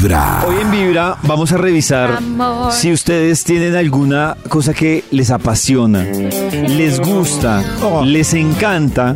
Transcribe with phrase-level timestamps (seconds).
[0.00, 0.44] Vibra.
[0.48, 2.72] Hoy en Vibra vamos a revisar Amor.
[2.72, 7.62] si ustedes tienen alguna cosa que les apasiona, les gusta,
[8.06, 9.14] les encanta,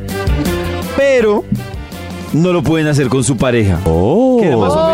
[0.94, 1.42] pero
[2.34, 3.80] no lo pueden hacer con su pareja.
[3.82, 4.93] Que era más o menos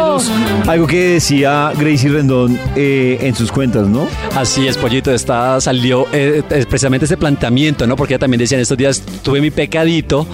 [0.67, 4.07] algo que decía Gracie Rendón eh, en sus cuentas, ¿no?
[4.35, 7.97] Así es, Pollito, está, salió eh, precisamente ese planteamiento, ¿no?
[7.97, 10.27] Porque ella también decía en estos días, tuve mi pecadito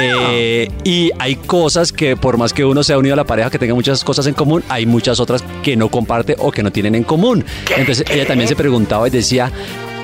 [0.00, 3.58] eh, y hay cosas que por más que uno sea unido a la pareja, que
[3.58, 6.94] tenga muchas cosas en común, hay muchas otras que no comparte o que no tienen
[6.94, 7.44] en común.
[7.76, 9.50] Entonces ella también se preguntaba y decía...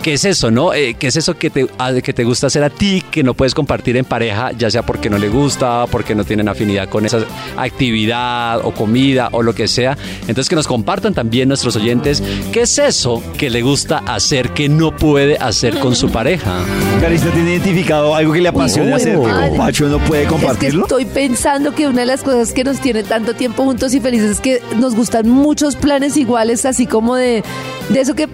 [0.02, 0.72] ¿Qué es eso, no?
[0.72, 3.34] Eh, ¿Qué es eso que te, ah, que te gusta hacer a ti, que no
[3.34, 7.04] puedes compartir en pareja, ya sea porque no le gusta, porque no tienen afinidad con
[7.06, 7.18] esa
[7.56, 9.96] actividad o comida o lo que sea?
[10.22, 14.68] Entonces que nos compartan también nuestros oyentes, ¿qué es eso que le gusta hacer que
[14.68, 16.60] no puede hacer con su pareja?
[17.00, 20.82] Carista tiene identificado algo que le apasiona hacer que Pacho no puede Es que compartirlo.
[20.82, 24.30] estoy pensando que una de las cosas que nos tiene tanto tiempo juntos y felices
[24.32, 27.42] es que nos gustan muchos planes iguales, así como de,
[27.88, 28.28] de eso que,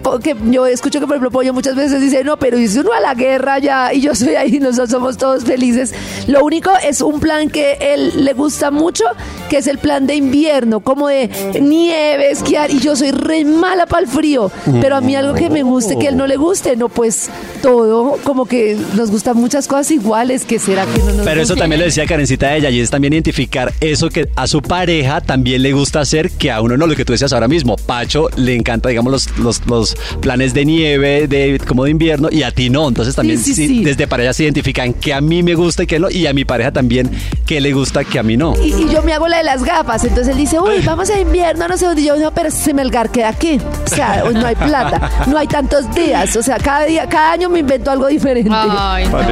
[0.51, 3.13] yo escucho que, por ejemplo, Pollo muchas veces dice, no, pero hice uno a la
[3.13, 5.93] guerra ya y yo soy ahí, nosotros somos todos felices.
[6.27, 9.03] Lo único es un plan que él le gusta mucho,
[9.49, 11.29] que es el plan de invierno, como de
[11.61, 14.51] nieve, esquiar, y yo soy re mala para el frío,
[14.81, 17.29] pero a mí algo que me guste, que a él no le guste, no, pues
[17.61, 21.55] todo, como que nos gustan muchas cosas iguales, que será que no nos Pero eso
[21.55, 25.21] también lo decía Karencita de ella y es también identificar eso que a su pareja
[25.21, 27.75] también le gusta hacer que a uno no, lo que tú decías ahora mismo.
[27.77, 32.43] Pacho le encanta, digamos, los, los, los planes de nieve, de como de invierno y
[32.43, 32.87] a ti no.
[32.87, 33.83] Entonces también sí, sí, sí.
[33.83, 36.43] desde pareja se identifican que a mí me gusta y que no y a mi
[36.43, 37.11] pareja también
[37.45, 38.55] que le gusta que a mí no.
[38.61, 40.03] Y, y yo me hago la de las gafas.
[40.03, 42.01] Entonces él dice, uy, vamos a invierno, no sé dónde.
[42.01, 43.59] Y yo, no, pero se me el queda aquí.
[43.85, 46.35] O sea, hoy no hay plata, no hay tantos días.
[46.35, 48.49] O sea, cada día, cada año me invento algo diferente.
[48.51, 49.31] Ay, El de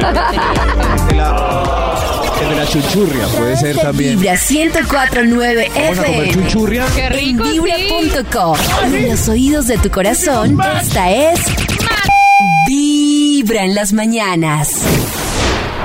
[1.16, 1.96] la,
[2.42, 4.18] el de la chunchurria puede ser también.
[4.20, 6.32] Vibra 1049 Vamos a comer FM.
[6.32, 6.86] chunchurria.
[6.94, 7.60] qué rico, sí.
[7.60, 8.56] Vibra.com.
[8.94, 11.40] En los oídos de tu corazón, esta es
[12.68, 14.70] Vibra en las mañanas.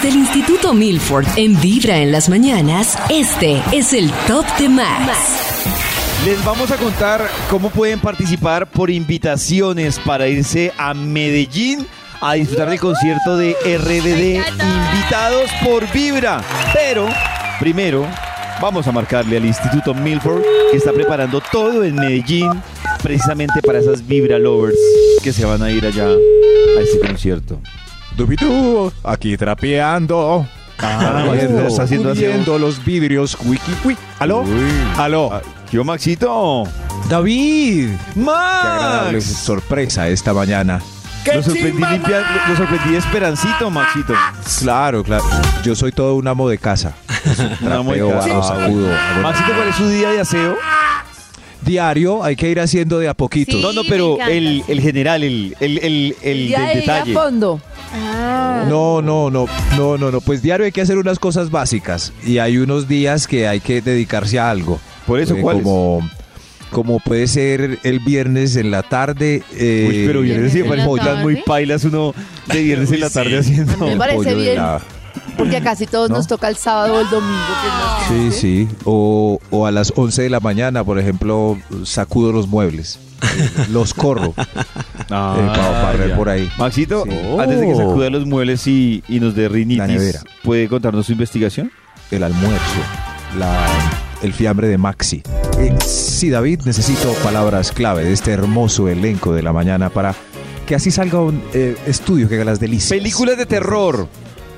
[0.00, 5.10] Desde el Instituto Milford en Vibra en las mañanas, este es el Top de Max.
[6.24, 11.84] Les vamos a contar cómo pueden participar por invitaciones para irse a Medellín
[12.20, 14.46] a disfrutar del concierto de RBD
[14.94, 16.44] invitados por Vibra.
[16.72, 17.08] Pero
[17.58, 18.06] primero
[18.62, 22.48] vamos a marcarle al Instituto Milford que está preparando todo en Medellín
[23.02, 24.78] precisamente para esas Vibra lovers
[25.24, 27.60] que se van a ir allá a este concierto.
[28.18, 30.44] Dubidú, aquí trapeando.
[30.80, 31.24] Ah,
[31.68, 33.36] está haciendo puliendo los vidrios.
[33.44, 34.00] Wiki, wiki.
[34.18, 34.40] ¿Aló?
[34.40, 34.50] Uy.
[34.96, 35.30] ¿Aló?
[35.32, 35.40] Ah,
[35.70, 36.64] Yo, Maxito.
[37.08, 37.90] David.
[38.14, 39.24] Qué agradable Max.
[39.24, 40.80] sorpresa esta mañana.
[41.32, 44.14] Lo sorprendí, limpia- lo sorprendí esperancito, Maxito.
[44.60, 45.24] Claro, claro.
[45.62, 46.94] Yo soy todo un amo de casa.
[47.62, 48.54] Un amo de casa.
[49.22, 50.56] Maxito, ¿cuál es su día de aseo?
[51.62, 53.52] Diario hay que ir haciendo de a poquito.
[53.52, 53.62] Sí.
[53.62, 57.12] No, no, pero el, el general, el, el, el, el del a detalle.
[57.12, 57.60] fondo.
[57.94, 58.64] Ah.
[58.68, 60.20] No, no, no, no, no, no.
[60.20, 63.80] Pues diario hay que hacer unas cosas básicas y hay unos días que hay que
[63.80, 64.78] dedicarse a algo.
[65.06, 65.62] Por eso, Eh, ¿cuáles?
[65.62, 66.00] como,
[66.70, 69.42] como puede ser el viernes en la tarde.
[69.54, 72.14] eh, Uy, pero viernes y ¿En la muy pailas uno
[72.46, 73.76] de viernes en la tarde haciendo.
[73.86, 74.56] Me parece pollo de bien.
[74.56, 74.80] la-
[75.36, 76.16] Porque a casi todos ¿No?
[76.16, 77.38] nos toca el sábado o el domingo.
[78.08, 78.68] que Sí, sí.
[78.84, 82.98] O, o a las 11 de la mañana, por ejemplo, sacudo los muebles.
[83.70, 84.34] Los corro
[85.10, 86.16] Ah, eh, para barrer ya.
[86.16, 86.50] por ahí.
[86.58, 87.10] Maxito, Sí.
[87.38, 87.76] antes de que Oh.
[87.76, 90.20] sacuda los muebles y, y nos dé rinitis, La nevera.
[90.42, 91.70] ¿puede contarnos su investigación?
[92.10, 92.80] El almuerzo,
[93.38, 93.66] la,
[94.22, 95.22] el fiambre de Maxi.
[95.58, 100.14] Eh, sí, David, necesito palabras clave de este hermoso elenco de la mañana para
[100.66, 102.90] que así salga un eh, estudio que haga las delicias.
[102.98, 104.08] Películas de terror,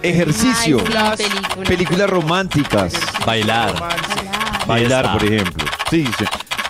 [0.03, 1.69] ejercicio, Ay, películas.
[1.69, 2.93] películas románticas,
[3.25, 3.75] Bailar.
[4.67, 5.65] bailar, por ejemplo.
[5.91, 6.25] Sí, sí.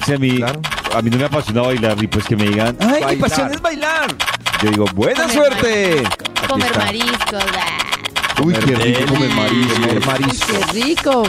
[0.06, 0.60] Sí, a mí, Claro.
[0.94, 3.60] A mí no me apasiona bailar y pues que me digan, ¡ay, mi pasión es
[3.60, 4.14] bailar!
[4.62, 6.02] Yo digo, ¡buena Comer suerte!
[6.06, 6.78] Aquí Comer está.
[6.84, 7.44] mariscos.
[7.58, 8.42] ah.
[8.42, 9.74] Uy, qué rico comer marisco.
[9.80, 10.46] Comer marisco.
[10.46, 11.22] Qué rico.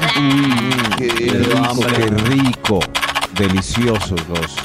[0.97, 1.93] Qué rico, hambre.
[1.95, 2.79] qué rico.
[3.37, 4.55] Deliciosos los.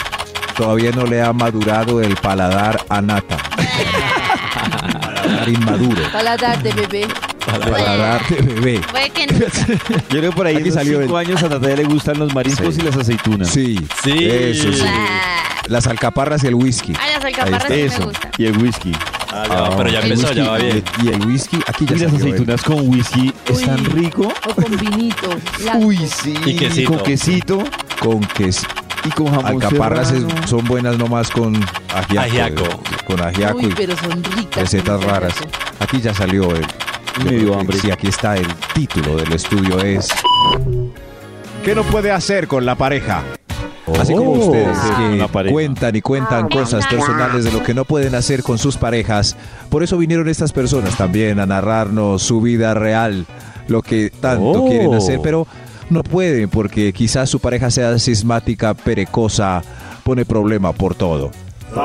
[0.56, 3.36] Todavía no le ha madurado el paladar a nata.
[4.54, 6.02] paladar inmaduro.
[6.12, 7.06] Paladar de bebé.
[7.46, 8.80] Paladar de bebé.
[8.90, 9.46] Puede que nunca.
[10.10, 12.18] Yo creo que por ahí Aquí en salió cinco el- años a Natalia le gustan
[12.18, 12.80] los mariscos Sí.
[12.80, 13.48] y las aceitunas.
[13.50, 14.18] Sí, Sí.
[14.24, 14.82] Eso sí.
[14.86, 15.42] Ah.
[15.68, 16.92] Las alcaparras y el whisky.
[17.00, 18.30] Ay, las alcaparras sí Eso, me gustan.
[18.38, 18.92] y el whisky.
[19.32, 20.84] Ah, ya va, pero ya el empezó, whisky ya va bien.
[21.02, 24.32] Y, el whisky, aquí ya Y las salió el- aceitunas con whisky es tan rico.
[24.48, 25.28] O con vinito.
[25.60, 25.78] blanco.
[25.86, 26.34] Uy, sí.
[26.46, 26.92] Y quesito.
[26.92, 27.64] Con quesito
[28.00, 28.66] con queso.
[29.04, 30.46] y con jamón Alcaparras es- serrano.
[30.46, 31.56] son buenas nomás con
[31.94, 32.20] ajiaco.
[32.20, 32.82] Ajiaco.
[33.06, 34.62] Con ajiaco Uy, y pero son ricas.
[34.62, 35.32] recetas con raras.
[35.32, 35.50] ajiaco.
[35.80, 36.64] Aquí ya salió el...
[37.24, 37.78] Me dio hambre.
[37.78, 40.08] Sí, aquí está el título del estudio es...
[41.64, 43.22] ¿Qué no puede hacer con la pareja?
[44.00, 48.14] Así como Oh, ustedes que cuentan y cuentan cosas personales de lo que no pueden
[48.14, 49.36] hacer con sus parejas.
[49.70, 53.26] Por eso vinieron estas personas también a narrarnos su vida real,
[53.68, 54.68] lo que tanto Oh.
[54.68, 55.46] quieren hacer, pero
[55.88, 59.62] no pueden porque quizás su pareja sea sismática, perecosa,
[60.02, 61.30] pone problema por todo.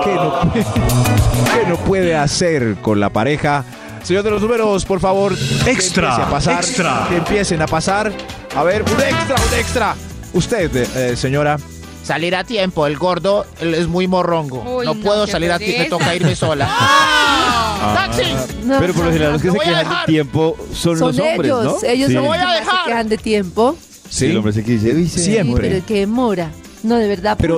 [0.04, 0.66] ¿Qué no, puede,
[1.64, 3.64] qué no puede hacer con la pareja?
[4.04, 5.34] Señor de los números, por favor,
[5.66, 7.06] Extra, que empiece a pasar, extra.
[7.10, 8.12] que empiecen a pasar.
[8.56, 9.96] A ver, un extra, un extra.
[10.34, 11.58] Usted, eh, señora.
[12.04, 14.64] Salir a tiempo, el gordo él es muy morrongo.
[14.78, 16.68] Uy, no no, puedo salir a tiempo, me toca irme sola.
[17.96, 18.24] ¡Taxi!
[18.66, 21.46] No, Pero por lo general los que se quejan de tiempo son, son los hombres,
[21.52, 21.64] ellos.
[21.64, 21.88] ¿no?
[21.88, 22.14] Ellos Sí.
[22.16, 23.78] son voy a se quejan de tiempo.
[24.10, 25.68] Sí, el hombre se quiere dice, Siempre.
[25.68, 26.52] Sí, pero que demora.
[26.84, 27.58] No, de verdad, Pero-.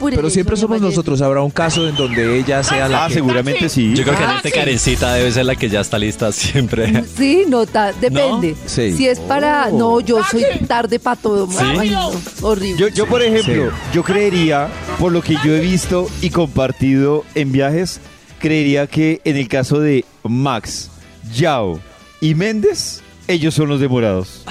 [0.00, 1.22] Pero siempre somos nosotros.
[1.22, 3.94] Habrá un caso en donde ella sea la Ah, que- seguramente sí.
[3.94, 4.54] Yo creo que en Ah, este sí.
[4.54, 7.04] Karencita debe ser la que ya está lista siempre.
[7.16, 8.56] Sí, no, ta- depende.
[8.66, 8.92] Sí.
[8.96, 9.70] Si es para.
[9.70, 11.48] No, yo soy tarde para todo.
[11.58, 12.10] Ay, no,
[12.42, 12.78] horrible.
[12.78, 14.68] Yo, yo, por ejemplo, yo creería,
[14.98, 18.00] por lo que yo he visto y compartido en viajes,
[18.40, 20.90] creería que en el caso de Max,
[21.34, 21.78] Yao
[22.20, 24.42] y Méndez, ellos son los demorados.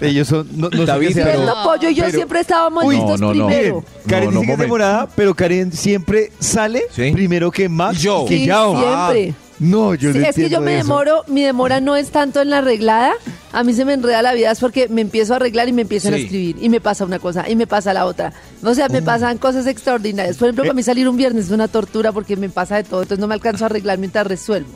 [0.00, 0.48] Ellos son.
[0.56, 3.20] No, no sé David, sea, pero- Pero Pollo y yo pero- siempre estábamos Uy, listos
[3.20, 3.72] no, no, primero.
[3.80, 7.10] Bien, Karen No, no, dice que es demorada, pero Karen siempre sale Sí.
[7.12, 8.24] primero que Max yo.
[8.28, 8.78] que Sí, Yao.
[8.78, 9.34] siempre.
[9.58, 10.88] No, yo Sí, no es que yo me eso.
[10.88, 13.12] demoro, mi demora no es tanto en la arreglada,
[13.52, 15.82] a mí se me enreda la vida es porque me empiezo a arreglar y me
[15.82, 16.24] empiezan a Sí.
[16.24, 18.32] escribir y me pasa una cosa y me pasa la otra.
[18.64, 19.04] O sea, me Oh.
[19.04, 20.36] pasan cosas extraordinarias.
[20.36, 20.48] Por Eh.
[20.48, 23.20] ejemplo, para mí salir un viernes es una tortura porque me pasa de todo, entonces
[23.20, 24.70] no me alcanzo a arreglar mientras resuelvo.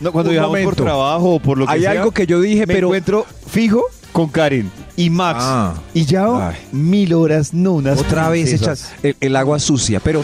[0.00, 2.66] No, cuando viajamos por trabajo o por lo que Hay sea, algo que yo dije,
[2.66, 5.74] me pero encuentro fijo con Karen y Max Ah.
[5.94, 6.56] y Yao Ay.
[6.72, 8.90] mil horas, no unas otra vez princesas.
[8.92, 10.22] echas el, el agua sucia, pero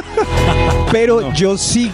[0.90, 1.90] pero yo sí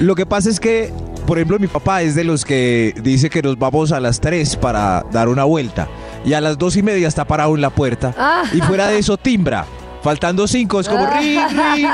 [0.00, 0.92] lo que pasa es que
[1.26, 4.56] por ejemplo mi papá es de los que dice que nos vamos a las 3
[4.56, 5.88] para dar una vuelta
[6.24, 8.42] y a las dos y media está parado en la puerta Ah.
[8.52, 9.66] y fuera de eso timbra
[10.02, 11.86] faltando cinco es como ring ring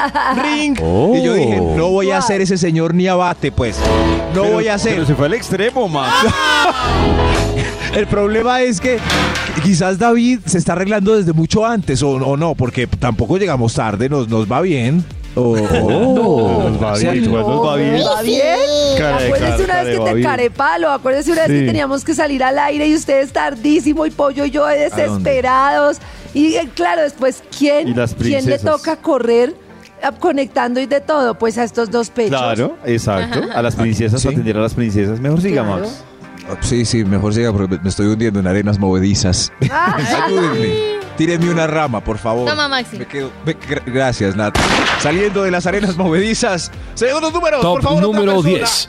[0.43, 1.15] ring Oh.
[1.17, 3.77] y yo dije no voy a ser ese señor ni abate pues
[4.35, 6.15] no Pero- voy a ser Pero se fue al extremo, Max.
[7.95, 8.99] El problema es que
[9.63, 14.09] quizás David se está arreglando desde mucho antes o, o no, porque tampoco llegamos tarde,
[14.09, 15.05] nos, nos va bien.
[15.35, 15.57] O, o-
[16.71, 18.01] Nos va o sea, bien, igual nos va bien.
[18.07, 18.57] ¿Va bien?
[19.03, 21.61] Acuérdese cara, una vez que te carepalo, acuérdese una vez Sí.
[21.61, 25.99] que teníamos que salir al aire y ustedes tardísimo y Pollo y yo desesperados.
[26.35, 29.55] Y eh, claro, después, ¿quién, ¿quién le toca correr
[30.03, 31.39] ah, conectando y de todo?
[31.39, 32.31] Pues a estos dos pechos.
[32.39, 33.41] Claro, exacto.
[33.55, 34.29] A las princesas, Sí.
[34.29, 35.21] atender a las princesas.
[35.21, 35.87] Mejor siga, Claro.
[36.61, 39.53] Sí, sí, mejor siga porque me estoy hundiendo en arenas movedizas.
[39.71, 39.97] Ah,
[40.27, 40.97] Ayúdenme.
[41.17, 42.49] Tírenme una rama, por favor.
[42.49, 42.99] Toma, Maxi.
[42.99, 44.57] Me quedo- me- gra- gracias, Nat.
[45.01, 46.71] Saliendo de las arenas movedizas.
[46.95, 48.03] Segundos números, Top por favor.
[48.03, 48.49] número persona.
[48.59, 48.89] 10.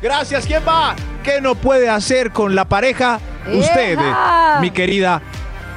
[0.00, 0.46] Gracias.
[0.46, 0.94] ¿Quién va?
[1.24, 3.18] ¿Qué no puede hacer con la pareja?
[3.52, 4.58] Usted, ¡Eja!
[4.60, 5.20] mi querida.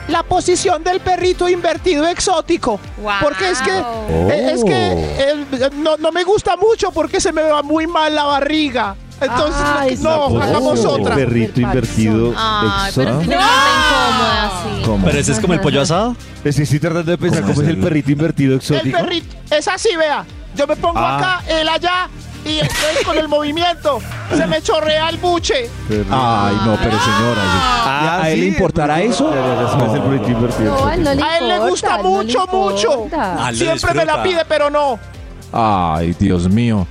[0.07, 2.79] La posición del perrito invertido exótico.
[2.97, 3.17] Guau.
[3.21, 4.29] Porque es que, Oh.
[4.29, 8.13] eh, es que eh, no, no me gusta mucho porque se me va muy mal
[8.13, 8.95] la barriga.
[9.21, 11.15] Entonces, Ay, no, hagamos otra.
[11.15, 12.33] Perrito invertido.
[12.35, 14.97] Ay, pero es que exótico.
[14.97, 15.05] no.
[15.05, 16.15] Pero ese es como el pollo asado.
[16.43, 18.97] Es que estoy tratando de pensar ¿Cómo cómo es el el- perrito invertido El exótico.
[18.97, 20.25] perrito, es así, vea.
[20.55, 21.17] Yo me pongo Ah.
[21.17, 22.09] acá, él allá,
[22.43, 23.99] y entonces con el movimiento
[24.35, 25.69] se me chorrea el buche.
[25.89, 27.41] Ay, no, pero señora.
[27.45, 29.31] Ah, ¿A él sí, le importará el eso?
[29.31, 32.03] es el perrito invertido No, a él no le A él le importa, gusta no
[32.03, 33.07] le mucho, mucho.
[33.15, 34.99] Ah, Siempre me la pide, pero no.
[35.53, 36.87] Ay, Dios mío.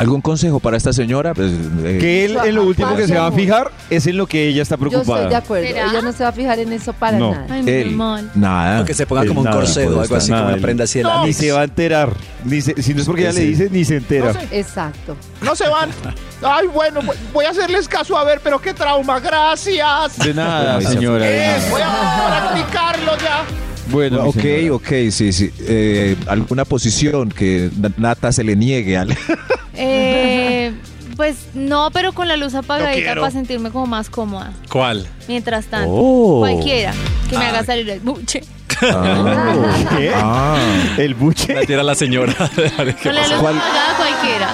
[0.00, 1.34] ¿Algún consejo para esta señora?
[1.34, 1.52] Pues,
[1.84, 4.48] eh, Que él en lo último que se va a fijar es en lo que
[4.48, 5.38] ella está Yo estoy de preocupada.
[5.38, 5.66] acuerdo.
[5.68, 5.90] ¿Será?
[5.90, 7.32] Ella no se va a fijar en eso para No.
[7.32, 7.46] nada.
[7.50, 7.98] Ay, él,
[8.34, 8.80] nada.
[8.80, 10.20] O que se ponga Él como un nada corsé o algo así, estar.
[10.28, 12.12] como Nada, una prenda así de la Ni se va a enterar.
[12.46, 14.32] Ni se- si no es porque ella le dice, ni se entera.
[14.50, 15.16] Exacto.
[15.42, 15.90] No se van.
[16.42, 17.00] Ay, bueno,
[17.34, 19.20] voy- a hacerles caso a ver, pero qué trauma.
[19.20, 20.18] Gracias.
[20.18, 21.26] De nada, señora.
[21.26, 21.70] de Eh, nada.
[21.70, 23.44] voy a practicarlo ya.
[23.90, 24.74] Bueno, ok, señora.
[24.76, 25.50] ok, sí, sí.
[25.60, 29.08] Eh, ¿Alguna posición que Na- Nata se le niegue al...
[29.82, 30.72] Eh,
[31.16, 33.20] pues no, pero con la luz apagadita quiero.
[33.22, 34.52] para sentirme como más cómoda.
[34.70, 35.06] ¿Cuál?
[35.28, 36.38] Mientras tanto, Oh.
[36.40, 36.92] cualquiera
[37.28, 38.40] que me haga salir el buche.
[38.68, 40.12] ¿Qué?
[40.14, 40.56] Ah,
[40.96, 41.54] El buche.
[41.54, 42.32] La tira la señora.
[42.54, 42.70] ¿Qué
[43.02, 43.34] Con la pasa?
[43.34, 43.56] luz ¿Cuál?
[43.58, 44.48] apagada cualquiera.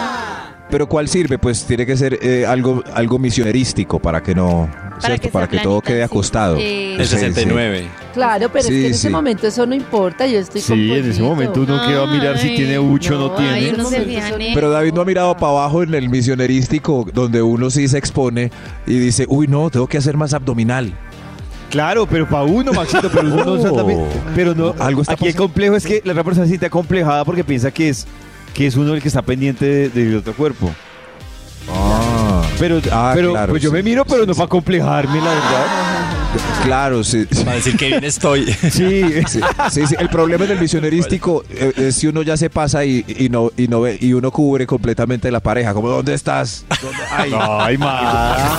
[0.70, 1.38] pero ¿cuál sirve?
[1.38, 4.68] Pues tiene que ser eh, algo, algo misionerístico para que no...
[5.00, 5.22] ¿cierto?
[5.22, 6.02] que Para sea que todo quede sí.
[6.02, 6.56] acostado.
[6.56, 7.06] El Sí, sí.
[7.16, 7.88] 69.
[8.14, 10.26] Claro, pero es que en ese momento eso no importa.
[10.26, 13.14] Yo estoy con Sí, en ese momento uno que va a mirar si tiene mucho
[13.16, 14.52] o no, no, tiene.
[14.54, 18.50] Pero David no ha mirado para abajo en el misionerístico, donde uno sí se expone
[18.86, 20.92] y dice, uy, no, tengo que hacer más abdominal.
[21.70, 23.56] Claro, pero para uno, Maxito, pero uno no Oh.
[23.56, 24.00] está también-
[24.34, 27.24] Pero no, Algo está aquí el complejo es que la otra persona se siente acomplejada
[27.24, 28.06] porque piensa que es,
[28.54, 30.70] que es uno el que está pendiente de- otro cuerpo.
[32.18, 36.15] Ah, Pero, Ah, pero claro, pues yo me miro, pero no para complejarme, la verdad.
[36.64, 37.26] Claro, sí.
[37.44, 38.46] Para decir que bien estoy.
[38.70, 39.40] Sí, Sí,
[39.70, 39.94] sí, sí.
[39.98, 41.44] El problema en el misionerístico
[41.76, 44.66] es si uno ya se pasa y, y no y no ve y uno cubre
[44.66, 46.64] completamente la pareja, como ¿dónde estás?
[46.82, 48.58] ¿Dónde- Ay, Ay, ma.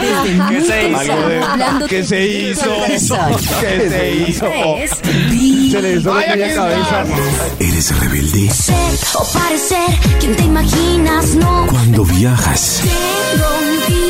[0.00, 1.86] Desde muy se hizo?
[1.88, 3.16] ¿Qué se hizo?
[3.60, 4.46] ¿Qué se hizo?
[5.72, 7.04] Se le hizo la Ay, cabeza.
[7.58, 8.50] ¿Eres rebelde?
[8.50, 8.74] Ser
[9.14, 11.66] o parecer quien te imaginas, no.
[11.68, 14.03] Cuando viajas, Tengo un.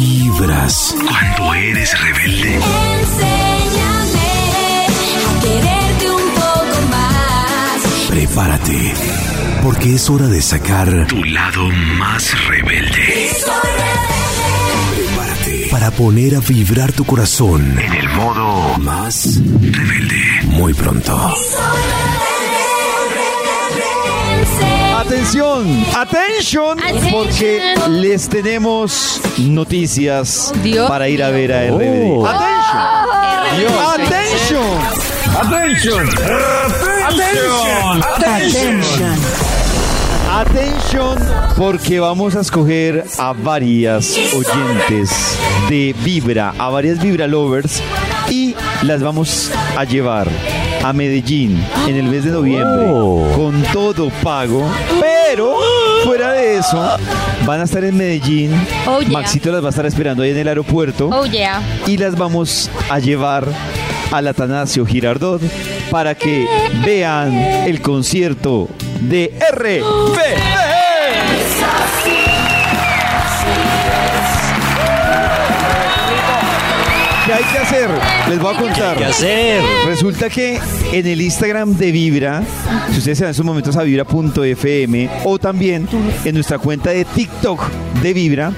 [0.00, 0.94] Vibras.
[1.06, 2.54] Cuando eres rebelde.
[2.54, 4.30] Enséñame
[5.26, 7.82] a quererte un poco más.
[8.08, 8.94] Prepárate,
[9.62, 13.30] porque es hora de sacar tu lado más rebelde.
[14.96, 20.22] Prepárate para poner a vibrar tu corazón en el modo más rebelde.
[20.46, 21.34] Muy pronto.
[21.36, 22.09] Soy
[25.10, 26.78] Atención, atención,
[27.10, 32.24] porque les tenemos noticias Dios para ir a ver a Oh.
[32.24, 32.30] RBD.
[33.90, 34.78] Atención,
[38.14, 39.16] atención,
[40.30, 41.18] atención,
[41.56, 45.36] porque vamos a escoger a varias oyentes
[45.68, 47.82] de Vibra, a varias Vibra Lovers
[48.30, 50.28] y las vamos a llevar
[50.82, 53.26] a Medellín en el mes de noviembre Oh.
[53.36, 54.68] con todo pago,
[55.00, 55.56] pero
[56.04, 56.96] fuera de eso
[57.46, 58.50] van a estar en Medellín.
[58.86, 59.10] Oh, yeah.
[59.10, 61.62] Maxito las va a estar esperando ahí en el aeropuerto Oh, yeah.
[61.86, 63.46] y las vamos a llevar
[64.10, 65.40] al Atanasio Girardot
[65.90, 66.46] para que
[66.84, 68.68] vean el concierto
[69.00, 70.59] de RBD.
[77.70, 77.90] Hacer?
[78.28, 78.96] Les voy a contar.
[78.96, 79.62] ¿Qué hacer?
[79.86, 80.58] Resulta que
[80.92, 82.42] en el Instagram de Vibra,
[82.90, 85.88] si ustedes se dan sus momentos a vibra.fm o también
[86.24, 87.70] en nuestra cuenta de TikTok
[88.02, 88.52] de Vibra,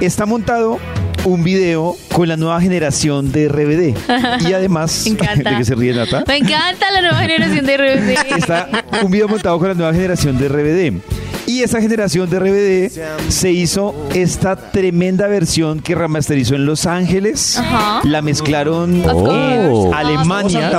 [0.00, 0.78] está montado
[1.24, 4.48] un video con la nueva generación de RBD.
[4.48, 5.04] Y además.
[5.36, 6.24] ¿de que se ríe Nata?
[6.26, 8.36] Me encanta la nueva generación de RBD.
[8.36, 8.68] Está
[9.02, 11.02] un video montado con la nueva generación de RBD.
[11.46, 17.58] Y esa generación de RBD se hizo esta tremenda versión que remasterizó en Los Ángeles.
[17.58, 18.00] Ajá.
[18.04, 19.92] La mezclaron Of en.
[19.92, 20.70] Alemania.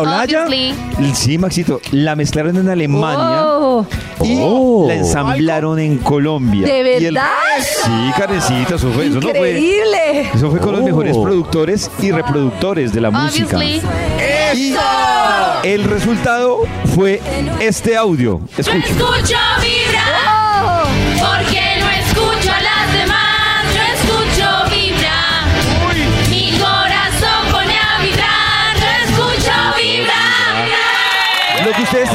[1.13, 1.81] Sí, Maxito.
[1.91, 3.52] La mezclaron en Alemania
[4.23, 4.85] Oh, y Oh.
[4.87, 6.65] la ensamblaron en Colombia.
[6.67, 7.29] ¿De Y el- verdad?
[7.61, 9.07] sí, Karencita, eso fue.
[9.07, 9.31] Eso no fue.
[9.49, 10.29] increíble.
[10.33, 10.85] Eso fue con los Oh.
[10.85, 13.57] mejores productores y reproductores de la música.
[13.57, 13.81] Obviously.
[14.55, 14.75] Y
[15.67, 16.59] el resultado
[16.95, 17.21] fue
[17.59, 18.41] este audio.
[18.57, 18.81] Escuchen.
[18.83, 20.03] escucho vibra,
[20.65, 20.83] Oh,
[21.19, 25.17] porque no escucho a las demás, yo escucho vibra.
[26.29, 31.65] Mi corazón pone a vibrar, yo escucho vibra.
[31.65, 32.09] Lo que ustedes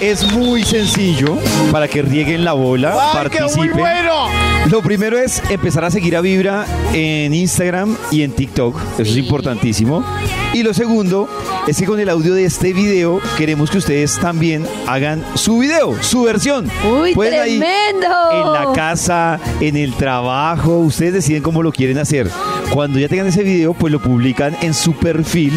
[0.00, 1.38] es muy sencillo
[1.72, 3.78] para que rieguen la bola, ¡Ay, qué participen.
[3.78, 4.26] bueno!
[4.70, 8.78] Lo primero es empezar a seguir a Vibra en Instagram y en TikTok.
[8.98, 10.04] Eso es importantísimo.
[10.52, 11.28] Y lo segundo
[11.68, 15.96] es que con el audio de este video queremos que ustedes también hagan su video,
[16.02, 16.68] su versión.
[17.00, 18.08] Uy, Pueden ahí tremendo.
[18.32, 22.28] en la casa, en el trabajo, ustedes deciden cómo lo quieren hacer.
[22.70, 25.52] Cuando ya tengan ese video, pues lo publican en su perfil.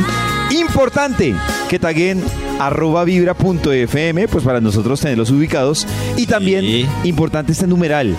[0.51, 1.35] Importante
[1.69, 2.23] que taguen
[2.59, 5.87] arroba vibra.fm, pues para nosotros tenerlos ubicados.
[6.17, 6.85] Y también, Sí.
[7.03, 8.15] importante este numeral.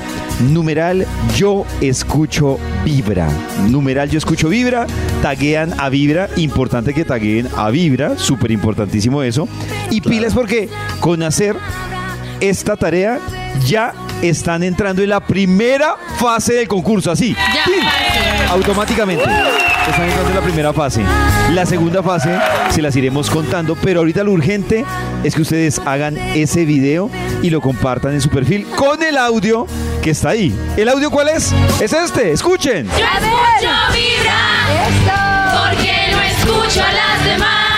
[0.50, 1.06] Numeral
[1.36, 3.28] yo escucho vibra.
[3.68, 4.86] Numeral yo escucho vibra.
[5.22, 6.30] Taguean a vibra.
[6.36, 8.16] Importante que tagueen a vibra.
[8.16, 9.48] Súper importantísimo eso.
[9.90, 10.68] Y pilas porque
[11.00, 11.56] con hacer
[12.40, 13.18] esta tarea
[13.66, 17.10] ya están entrando en la primera fase del concurso.
[17.10, 17.34] Así.
[17.34, 17.82] Ya, ¡Tin!
[17.82, 18.52] parce.
[18.52, 19.22] Automáticamente.
[19.24, 21.02] Están entrando en la primera fase.
[21.52, 22.38] La segunda fase
[22.70, 24.84] se las iremos contando, pero ahorita lo urgente
[25.24, 27.10] es que ustedes hagan ese video
[27.42, 29.66] y lo compartan en su perfil con el audio
[30.02, 30.54] que está ahí.
[30.76, 31.52] ¿El audio cuál es?
[31.80, 32.32] Es este.
[32.32, 32.86] Escuchen.
[32.86, 35.68] Yo escucho vibra, Esto.
[35.68, 37.69] porque no escucho a las demás,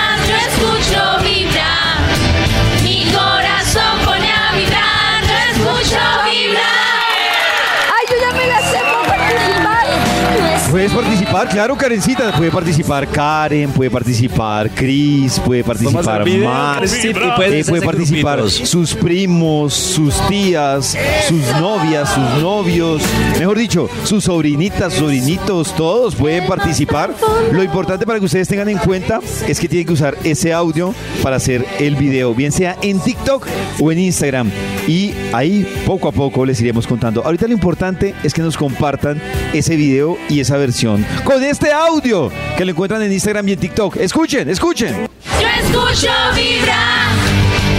[10.72, 12.32] Puedes participar claro, Karencita.
[12.34, 18.70] Puede participar Karen, puede participar Chris, puede participar Max, eh, puede participar grupitos.
[18.70, 20.96] sus primos, sus tías,
[21.28, 23.02] sus novias, sus novios,
[23.38, 27.14] mejor dicho, sus sobrinitas, sobrinitos, todos pueden participar.
[27.52, 30.94] Lo importante para que ustedes tengan en cuenta es que tienen que usar ese audio
[31.22, 33.46] para hacer el video, bien sea en TikTok
[33.78, 34.50] o en Instagram.
[34.88, 37.22] Y ahí poco a poco les iremos contando.
[37.22, 39.20] Ahorita lo importante es que nos compartan
[39.52, 43.58] ese video y esa versión con este audio que lo encuentran en Instagram y en
[43.58, 43.96] TikTok.
[43.96, 45.08] Escuchen, escuchen.
[45.40, 47.08] Yo escucho vibra,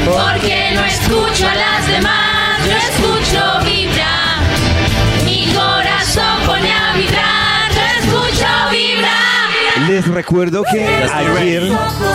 [0.06, 2.60] porque no escucho a las demás.
[2.68, 4.38] Yo escucho vibra,
[5.26, 7.72] mi corazón pone a vibrar.
[7.72, 9.88] Yo escucho vibra.
[9.90, 11.72] Les recuerdo que ayer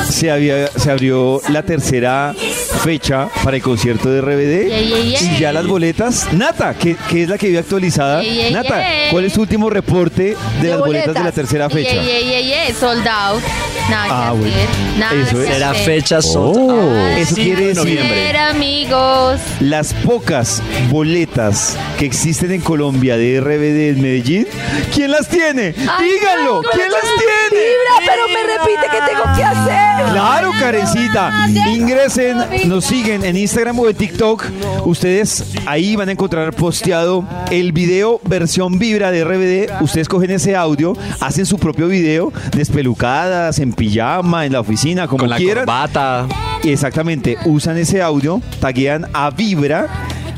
[0.09, 2.35] se, había, se abrió la tercera
[2.83, 6.33] fecha para el concierto de RBD y ya las boletas.
[6.33, 8.23] Nata, que, que es la que vive actualizada.
[8.53, 8.83] Nata.
[9.11, 11.93] ¿cuál es tu último reporte de, De las boletas de la tercera fecha?
[11.95, 13.43] Yeah, yeah, yeah, yeah, sold out.
[13.91, 14.47] Nada que Ah, bueno.
[14.55, 15.49] hacer, nada Eso que es.
[15.55, 17.19] Será fecha sold Oh, out.
[17.19, 18.39] eso Sí, quiere de decir- noviembre.
[18.39, 19.41] Amigos.
[19.61, 24.47] Las pocas boletas que existen en Colombia de RBD en Medellín,
[24.95, 25.75] ¿quién las tiene?
[25.91, 27.65] Ay, Díganlo, no, ¿quién las no, tiene?
[27.65, 30.13] Vibra, pero me repite qué tengo que hacer.
[30.13, 31.33] Claro, Karencita.
[31.71, 32.39] Ingresen,
[32.69, 34.45] nos siguen en Instagram o en TikTok.
[34.85, 39.83] Ustedes ahí van a encontrar posteado el video versión vibra de RBD.
[39.83, 45.21] Ustedes cogen ese audio, hacen su propio video, despelucadas, en pijama, en la oficina, como
[45.21, 45.65] Con la quieran.
[45.65, 46.27] corbata.
[46.65, 49.87] Exactamente, usan ese audio, taguean a Vibra,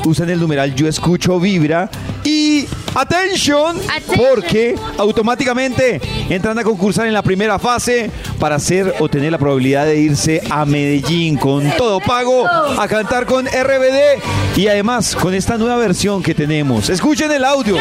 [0.05, 1.91] usan el numeral Yo Escucho Vibra
[2.25, 2.50] y
[2.95, 3.79] ¡Atención!
[4.17, 9.87] Porque automáticamente entran a concursar en la primera fase para hacer o tener la probabilidad
[9.87, 14.21] de irse a Medellín con todo pago a cantar con RBD
[14.57, 16.89] y además con esta nueva versión que tenemos.
[16.89, 17.77] Escuchen el audio,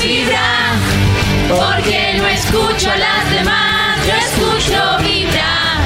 [0.00, 0.72] vibra,
[1.48, 3.98] porque no escucho a las demás.
[4.06, 5.78] Yo escucho vibra,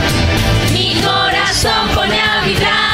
[0.72, 2.87] mi corazón pone a vibrar.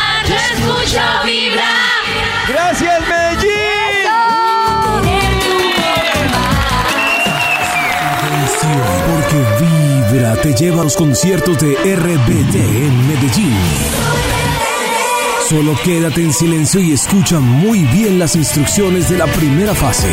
[10.42, 13.56] Te lleva a los conciertos de RBD en Medellín.
[15.48, 20.08] Solo quédate en silencio y escucha muy bien las instrucciones de la primera fase.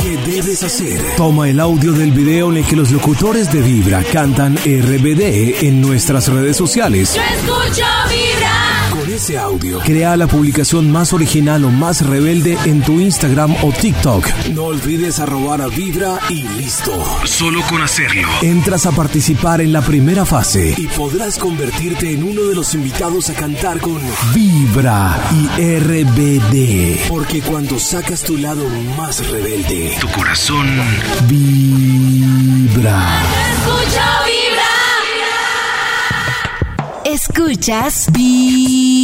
[0.00, 1.00] ¿Qué debes hacer?
[1.16, 5.80] Toma el audio del video en el que los locutores de Vibra cantan RBD en
[5.80, 7.14] nuestras redes sociales.
[7.14, 8.73] Yo escucho vibra.
[9.14, 14.26] Ese audio, crea la publicación más original o más rebelde en tu Instagram o TikTok.
[14.54, 16.90] No olvides arrobar a Vibra y listo.
[17.24, 18.26] Solo con hacerlo.
[18.42, 23.30] Entras a participar en la primera fase y podrás convertirte en uno de los invitados
[23.30, 24.00] a cantar con
[24.34, 25.46] Vibra y
[25.78, 27.08] RBD.
[27.08, 30.66] Porque cuando sacas tu lado más rebelde, tu corazón
[31.28, 33.22] vibra.
[33.52, 34.74] Escucho vibra.
[37.04, 39.03] Escuchas Vibra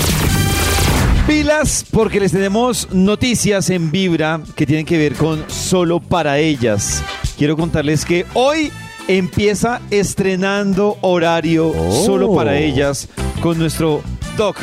[1.31, 7.01] Pilas porque les tenemos noticias en Vibra que tienen que ver con solo para ellas.
[7.37, 8.69] Quiero contarles que hoy
[9.07, 11.73] empieza estrenando horario
[12.05, 13.07] solo para ellas
[13.41, 14.01] con nuestro
[14.35, 14.57] doc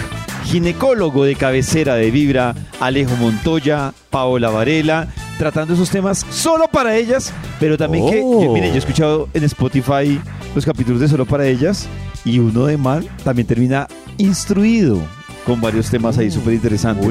[0.44, 7.32] ginecólogo de cabecera de Vibra, Alejo Montoya, Paola Varela, tratando esos temas solo para ellas,
[7.58, 10.20] pero también que, yo- miren, yo he escuchado en Spotify
[10.54, 11.86] los capítulos de solo para ellas
[12.26, 15.00] y uno de mal también termina instruido
[15.48, 17.06] con varios temas ahí súper interesantes.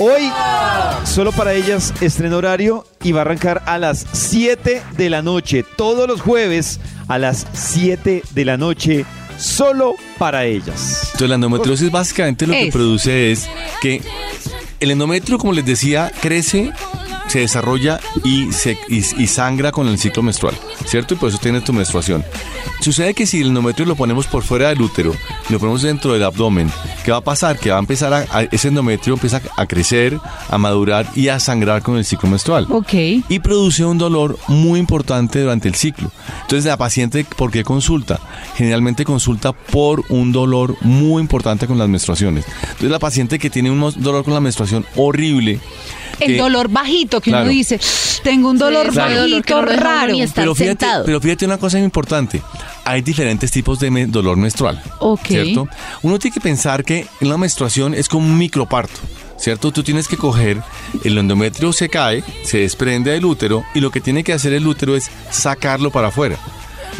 [0.00, 0.32] Hoy,
[1.04, 5.64] solo para ellas, estreno horario y va a arrancar a las 7 de la noche,
[5.76, 9.06] todos los jueves a las 7 de la noche,
[9.38, 11.02] solo para ellas.
[11.04, 12.72] Entonces la endometriosis básicamente lo que Es.
[12.72, 13.48] produce es
[13.80, 14.02] que
[14.80, 16.72] el endometrio, como les decía, crece,
[17.28, 21.14] se desarrolla y, se, y, y sangra con el ciclo menstrual, ¿cierto?
[21.14, 22.24] Y por eso tiene tu menstruación.
[22.82, 25.14] Sucede que si el endometrio lo ponemos por fuera del útero
[25.48, 26.68] y lo ponemos dentro del abdomen,
[27.04, 27.56] ¿qué va a pasar?
[27.58, 30.18] Que va a empezar a, a- ese endometrio empieza a crecer,
[30.48, 32.92] a madurar y a sangrar con el ciclo menstrual Ok.
[33.28, 36.10] y produce un dolor muy importante durante el ciclo.
[36.42, 38.18] Entonces la paciente, ¿por qué consulta?
[38.56, 42.44] Generalmente consulta por un dolor muy importante con las menstruaciones.
[42.62, 45.60] Entonces la paciente que tiene un dolor con la menstruación horrible,
[46.20, 47.44] El dolor bajito que Claro.
[47.44, 47.80] uno dice,
[48.22, 50.14] tengo un dolor bajito no raro.
[50.34, 51.04] pero fíjate sentado.
[51.04, 52.42] pero fíjate una cosa muy importante.
[52.84, 54.82] Hay diferentes tipos de dolor menstrual.
[54.98, 55.26] Ok.
[55.26, 55.68] ¿Cierto?
[56.02, 59.00] Uno tiene que pensar que en la menstruación es como un microparto.
[59.38, 59.72] ¿Cierto?
[59.72, 60.62] Tú tienes que coger,
[61.02, 64.64] el endometrio se cae, se desprende del útero y lo que tiene que hacer el
[64.68, 66.36] útero es sacarlo para afuera.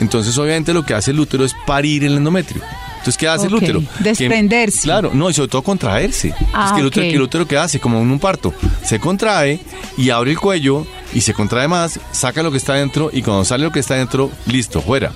[0.01, 2.61] Entonces, obviamente, lo que hace el útero es parir el endometrio.
[3.03, 3.81] Entonces, ¿qué hace el útero?
[3.81, 4.83] Que- desprenderse.
[4.83, 6.33] claro, no, y sobre todo contraerse.
[6.53, 7.11] Ah, es que el útero, ok.
[7.11, 9.59] que el útero que hace, como en un parto, se contrae
[9.99, 13.45] y abre el cuello y se contrae más, saca lo que está dentro y cuando
[13.45, 15.11] sale lo que está dentro, listo, fuera.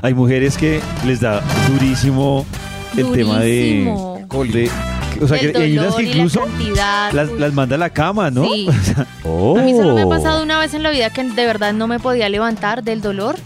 [0.00, 2.46] Hay mujeres que les da durísimo
[2.96, 3.84] el tema de,
[4.52, 4.70] de-
[5.20, 6.42] o sea, El que hay unas que la incluso
[7.12, 8.44] las, las manda a la cama, ¿no?
[8.44, 8.66] Sí.
[9.30, 10.08] O sea, A mí solo me ha oh.
[10.08, 13.36] pasado una vez en la vida que de verdad no me podía levantar del dolor.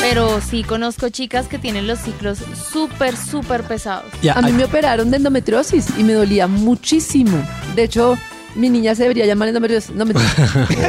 [0.00, 2.38] Pero sí conozco chicas que tienen los ciclos
[2.72, 4.04] súper, súper pesados.
[4.34, 7.42] A mí me operaron de endometriosis y me dolía muchísimo.
[7.74, 8.16] De hecho,
[8.54, 9.94] mi niña se debería llamar endometriosis.
[9.94, 10.04] No.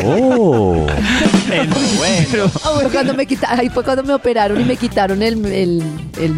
[0.04, 0.86] Oh.
[2.82, 5.82] Fue cuando me quita- ahí fue cuando me operaron y me quitaron el, el,
[6.20, 6.34] el,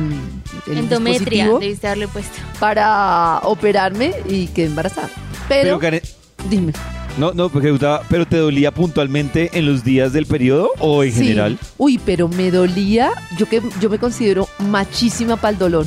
[0.67, 2.39] el Endometria, debiste haberle puesto.
[2.60, 5.10] para operarme y quedé embarazada.
[5.49, 6.01] Pero, Pero, Karen,
[6.49, 6.73] dime.
[7.17, 11.12] No, no, porque gustaba, pero te dolía puntualmente en los días del periodo o en
[11.12, 11.19] Sí.
[11.23, 11.58] general.
[11.77, 15.86] Uy, pero me dolía, yo que yo me considero machísima para el dolor.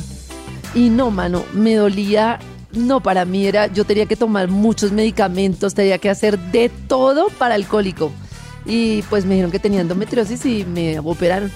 [0.75, 2.39] Y no, mano, me dolía,
[2.73, 7.27] no, para mí era, yo tenía que tomar muchos medicamentos, tenía que hacer de todo
[7.37, 8.11] para el cólico.
[8.65, 11.51] Y pues me dijeron que tenía endometriosis y me operaron.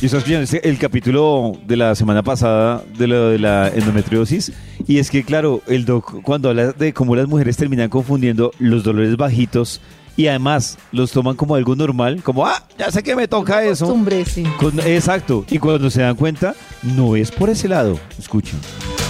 [0.00, 4.50] Yo estaba escuchando el capítulo de la semana pasada de lo de la endometriosis
[4.92, 8.82] y es que claro, el doc cuando habla de cómo las mujeres terminan confundiendo los
[8.84, 9.80] dolores bajitos
[10.16, 13.86] y además los toman como algo normal, como ah, ya sé que me toca eso.
[13.86, 14.44] Costumbre, sí.
[14.58, 17.98] Con- exacto, y cuando se dan cuenta, no es por ese lado.
[18.18, 18.58] Escuchen.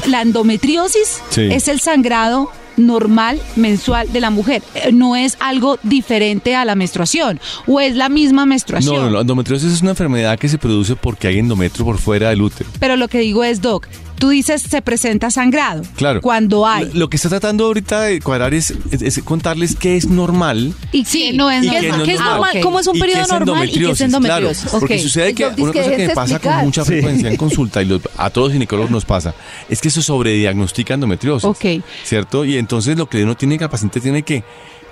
[0.06, 1.48] La endometriosis Sí.
[1.50, 4.62] es el sangrado normal mensual de la mujer.
[4.74, 8.96] Eh, No es algo diferente a la menstruación o es la misma menstruación.
[8.96, 12.30] No, no, la endometriosis es una enfermedad que se produce porque hay endometrio por fuera
[12.30, 12.70] del útero.
[12.80, 13.86] Pero lo que digo es, Doc,
[14.22, 15.82] tú dices se presenta sangrado.
[15.96, 16.20] Claro.
[16.20, 16.84] Cuando hay.
[16.92, 20.72] Lo, lo que está tratando ahorita de cuadrar es, es- es contarles qué es normal.
[20.92, 21.80] Y que no es normal.
[21.82, 22.60] qué no ¿Qué es normal?
[22.62, 24.62] ¿Cómo es un periodo qué es normal y qué es endometriosis, endometriosis?
[24.62, 24.78] claro.
[24.78, 26.56] Porque sucede que una cosa que déjense pasa explicar.
[26.58, 26.86] con mucha Sí.
[26.92, 29.34] frecuencia en consulta y los- a todos los ginecólogos nos pasa
[29.68, 31.44] es que eso sobrediagnostica endometriosis.
[31.44, 31.82] Ok.
[32.04, 32.44] ¿Cierto?
[32.44, 34.44] Y entonces lo que uno tiene que, el paciente tiene que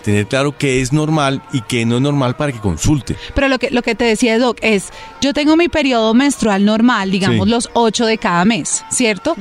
[0.03, 3.17] tener claro qué es normal y qué no es normal para que consulte.
[3.35, 4.89] Pero lo que, lo que te decía Doc es,
[5.21, 7.51] yo tengo mi periodo menstrual normal, digamos Sí.
[7.51, 9.37] los ocho de cada mes, ¿cierto?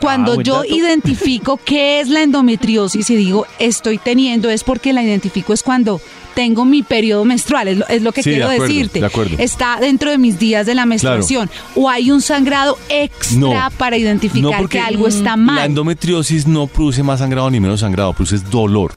[0.00, 0.74] Cuando Ah, yo dato.
[0.74, 6.00] identifico qué es la endometriosis y digo estoy teniendo, es porque la identifico es cuando
[6.34, 9.00] tengo mi periodo menstrual, es lo, es lo que Sí, de quiero acuerdo, decirte.
[9.00, 9.36] de acuerdo.
[9.38, 11.48] Está dentro de mis días de la menstruación.
[11.76, 13.52] O hay un sangrado extra No.
[13.78, 15.64] para identificar No, que porque algo está La mal.
[15.66, 18.94] endometriosis no produce más sangrado ni menos sangrado, produce dolor.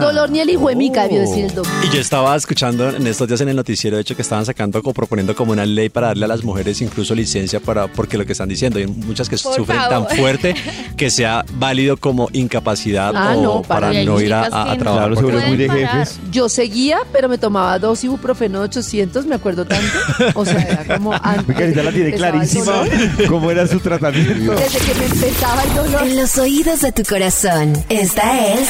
[0.00, 1.72] Dolor ni el hijo de mica, debió decir el doctor.
[1.84, 4.80] Y yo estaba escuchando en estos días en el noticiero, de hecho, que estaban sacando
[4.82, 8.24] o proponiendo como una ley para darle a las mujeres incluso licencia para, porque lo
[8.26, 10.06] que están diciendo, hay muchas que Por sufren favor.
[10.08, 10.54] tan fuerte
[10.96, 15.12] que sea válido como incapacidad Ah, o no, para no ir a, a- a trabajar.
[15.14, 16.18] Claro, muy de jefes.
[16.30, 19.86] Yo seguía, pero me tomaba dos ibuprofeno 800, me acuerdo tanto.
[20.34, 21.48] O sea, era como antes.
[21.48, 22.84] Mi carita la tiene clarísima
[23.28, 24.54] cómo era su tratamiento.
[24.54, 26.02] Desde que me empezaba el dolor.
[26.06, 28.68] En los oídos de tu corazón, esta es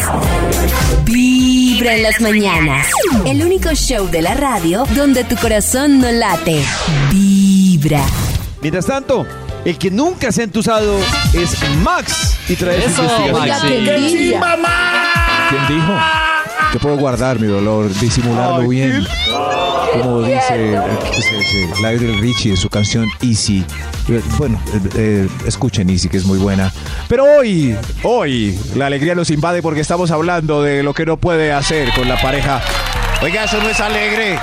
[1.81, 2.89] Vibra en las mañanas.
[3.25, 6.63] El único show de la radio donde tu corazón no late.
[7.11, 8.03] Vibra.
[8.61, 9.27] Mientras tanto,
[9.65, 10.99] el que nunca se ha entusado
[11.33, 13.25] es Max y trae su Eso,
[13.63, 14.41] qué envidia.
[15.49, 15.93] ¿Quién dijo?
[16.75, 19.07] Yo puedo guardar mi dolor, disimularlo bien.
[20.03, 20.75] Como dice
[21.17, 23.65] ese- ese Lionel Richie en su canción Easy.
[24.11, 26.73] Eh, Bueno, eh, eh, escuchen Easy, que es muy buena.
[27.09, 31.53] Pero hoy, hoy, la alegría nos invade porque estamos hablando de lo que no puede
[31.53, 32.61] hacer con la pareja.
[33.23, 34.39] Oiga, eso no es alegre.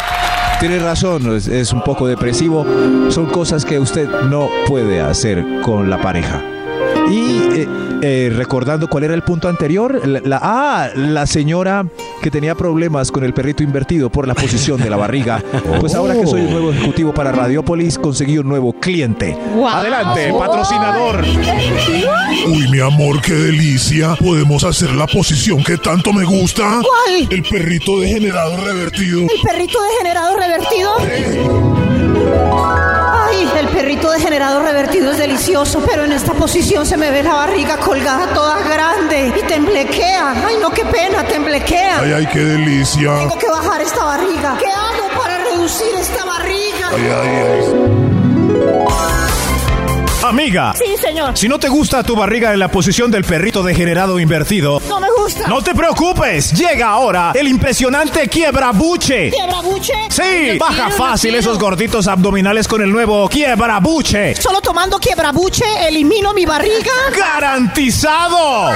[0.60, 2.65] Tiene razón, es, es un poco depresivo.
[3.10, 6.41] Son cosas que usted no puede hacer con la pareja.
[7.10, 7.67] Y eh,
[8.01, 11.86] eh, recordando cuál era el punto anterior, la, la- ah, la señora
[12.21, 15.43] que tenía problemas con el perrito invertido por la posición de la barriga.
[15.79, 19.38] Pues ahora que soy el nuevo ejecutivo para Radiopolis, conseguí un nuevo cliente.
[19.69, 21.23] Adelante, patrocinador.
[22.47, 24.15] Uy, mi amor, qué delicia.
[24.15, 26.81] ¿Podemos hacer la posición que tanto me gusta?
[26.81, 27.27] ¿Cuál?
[27.31, 29.21] El perrito degenerado revertido.
[29.21, 31.87] ¿El perrito degenerado revertido?
[33.97, 38.27] Perrito degenerado revertido es delicioso, pero en esta posición se me ve la barriga colgada
[38.33, 40.36] toda grande y temblequea.
[40.45, 41.99] Ay, no, qué pena, temblequea.
[42.01, 43.17] Ay, ay, qué delicia.
[43.19, 44.57] Tengo que bajar esta barriga.
[44.60, 46.89] ¿Qué hago para reducir esta barriga?
[46.91, 49.26] Ay, ay, ay.
[50.23, 51.38] Amiga, Sí, señor.
[51.38, 55.08] si no te gusta tu barriga en la posición del perrito degenerado invertido, No me
[55.12, 55.47] gusta.
[55.47, 59.30] No te preocupes, llega ahora el impresionante quiebrabuche.
[59.30, 59.93] ¿Quiebrabuche?
[60.10, 64.36] Sí, baja fácil esos gorditos abdominales con el nuevo quiebrabuche.
[64.36, 66.91] Solo tomando quiebrabuche elimino mi barriga.
[67.15, 68.71] ¡Garantizado!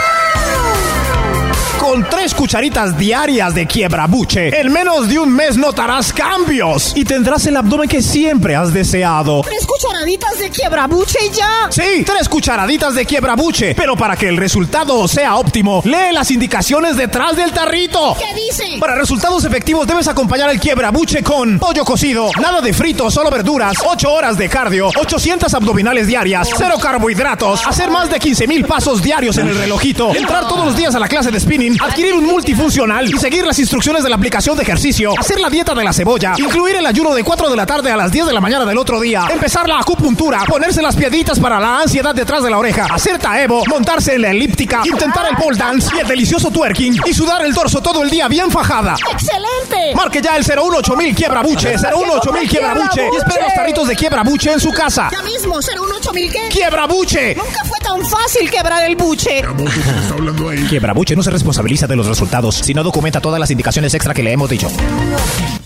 [1.81, 7.47] Con tres cucharitas diarias de quiebrabuche, en menos de un mes notarás cambios y tendrás
[7.47, 9.41] el abdomen que siempre has deseado.
[9.41, 11.71] Tres cucharaditas de quiebrabuche y ya.
[11.71, 16.97] Sí, tres cucharaditas de quiebrabuche, pero para que el resultado sea óptimo, lee las indicaciones
[16.97, 18.15] detrás del tarrito.
[18.19, 18.77] ¿Qué dice?
[18.79, 23.75] Para resultados efectivos debes acompañar el quiebrabuche con pollo cocido, nada de frito, solo verduras,
[23.83, 29.01] 8 horas de cardio, 800 abdominales diarias, cero carbohidratos, hacer más de 15 mil pasos
[29.01, 32.25] diarios en el relojito, entrar todos los días a la clase de spinning, adquirir un
[32.25, 35.93] multifuncional y seguir las instrucciones de la aplicación de ejercicio, hacer la dieta de la
[35.93, 38.65] cebolla, incluir el ayuno de 4 de la tarde a las 10 de la mañana
[38.65, 42.57] del otro día, empezar la acupuntura, ponerse las piedritas para la ansiedad detrás de la
[42.57, 47.01] oreja, hacer taebo, montarse en la elíptica, intentar el pole dance y el delicioso twerking
[47.05, 48.95] y sudar el torso todo el día bien fajada.
[49.11, 49.95] ¡Excelente!
[49.95, 54.23] Marque ya el 018000 quiebra buche, 018000 quiebra buche y espere los tarritos de quiebra
[54.23, 55.09] buche en su casa.
[55.11, 56.49] Ya mismo, 018 mil qué.
[56.49, 57.35] ¡Quiebra buche!
[57.35, 59.39] Nunca tan fácil quebrar el buche.
[59.39, 60.65] está hablando ahí?
[60.67, 64.23] Quiebra buche no se responsabiliza de los resultados, sino documenta todas las indicaciones extra que
[64.23, 64.69] le hemos dicho.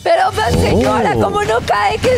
[0.03, 2.09] Pero, pues, señora, ¿cómo no cae que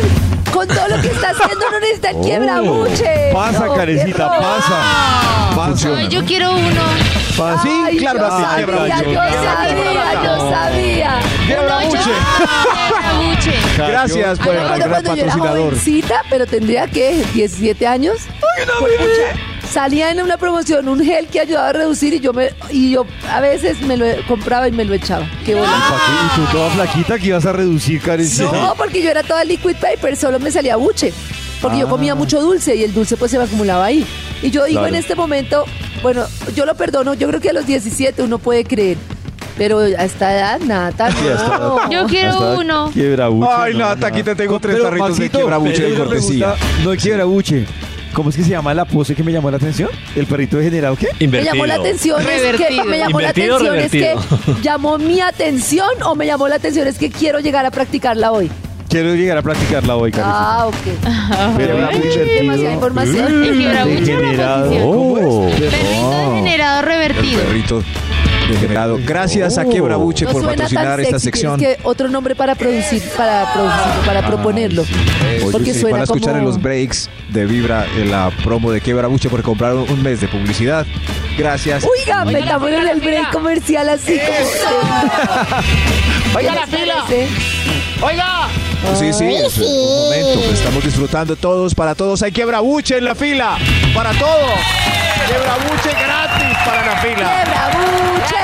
[0.52, 3.30] con todo lo que está haciendo no necesita el quiebrabuche?
[3.32, 5.52] Pasa, No, qué pasa.
[5.56, 5.88] Pasa.
[5.96, 6.82] Ay, yo quiero uno.
[7.36, 7.62] Pasa.
[7.62, 9.12] Sí, Ay, claro, yo Nati, sabía, quiebrabuche.
[9.12, 11.20] yo sabía, yo sabía.
[11.46, 11.98] Quiebrabuche.
[12.82, 13.52] Quiebrabuche.
[13.76, 15.70] Gracias por el me acuerdo gran cuando yo era patrocinador.
[15.70, 18.16] jovencita, pero tendría que 17 años.
[18.78, 22.92] Pucha, Salía en una promoción un gel que ayudaba a reducir y yo me y
[22.92, 25.28] yo a veces me lo compraba y me lo echaba.
[25.44, 25.66] Qué bola.
[25.70, 26.12] ¿Para qué?
[26.42, 28.50] ¿Y tú toda flaquita que ibas a reducir, carecita?
[28.50, 31.12] No, porque yo era toda liquid paper, solo me salía buche.
[31.60, 34.06] Porque yo comía mucho dulce y el dulce pues se me acumulaba ahí.
[34.42, 34.94] Y yo digo Claro.
[34.94, 35.64] en este momento,
[36.02, 38.96] bueno, yo lo perdono, yo creo que a los 17 uno puede creer.
[39.58, 41.16] Pero a esta edad, nada, Sí,
[41.60, 41.90] no.
[41.90, 42.90] Yo quiero uno.
[42.92, 43.50] Quiebrabuche.
[43.52, 46.54] Ay, no, Nata, no, aquí te tengo tres tarritos de quiebrabuche de cortesía.
[46.84, 47.66] No es quiebrabuche.
[48.12, 49.90] ¿Cómo es que se llama la pose que me llamó la atención?
[50.16, 51.08] ¿El perrito degenerado qué?
[51.26, 52.84] Me llamó la atención es que Revertido.
[52.84, 54.58] me llamó la Invertido, atención es que revertido.
[54.62, 58.50] llamó mi atención o me llamó la atención es que quiero llegar a practicarla hoy.
[58.88, 60.58] Quiero llegar a practicarla hoy, carecita.
[60.60, 61.56] Ah, ok.
[61.58, 62.72] Pero era muy Demasiada divertido.
[62.72, 63.42] información.
[63.42, 64.64] Quiebrabuche es una Degenerado.
[64.64, 64.90] posición.
[64.90, 65.54] ¿Cómo es?
[65.70, 67.40] Perrito degenerado El revertido.
[67.42, 67.82] perrito
[68.48, 68.98] degenerado.
[69.06, 69.68] Gracias a Oh.
[69.70, 71.58] Quiebrabuche No por patrocinar tan esta sección.
[71.60, 74.84] que otro nombre para producir, para producirlo, para proponerlo.
[75.52, 76.38] Porque Sí, suena van a escuchar como...
[76.38, 80.20] en los breaks de Vibra en la promo de Quiebrabuche por comprar un, un mes
[80.20, 80.86] de publicidad.
[81.36, 81.84] Gracias.
[81.84, 84.78] Oiga, metámonos en el break comercial así como...
[86.36, 87.04] Oiga, ¿Qué la fila.
[88.02, 88.48] ¡Oiga!
[88.98, 90.52] Sí, sí, es un momento.
[90.52, 91.74] estamos disfrutando todos.
[91.74, 93.58] Para todos hay Quiebrabuche en la fila.
[93.94, 95.07] Para todos.
[95.26, 97.16] Quiebrabuche gratis para la fila.
[97.16, 98.42] ¡Quiebra buche!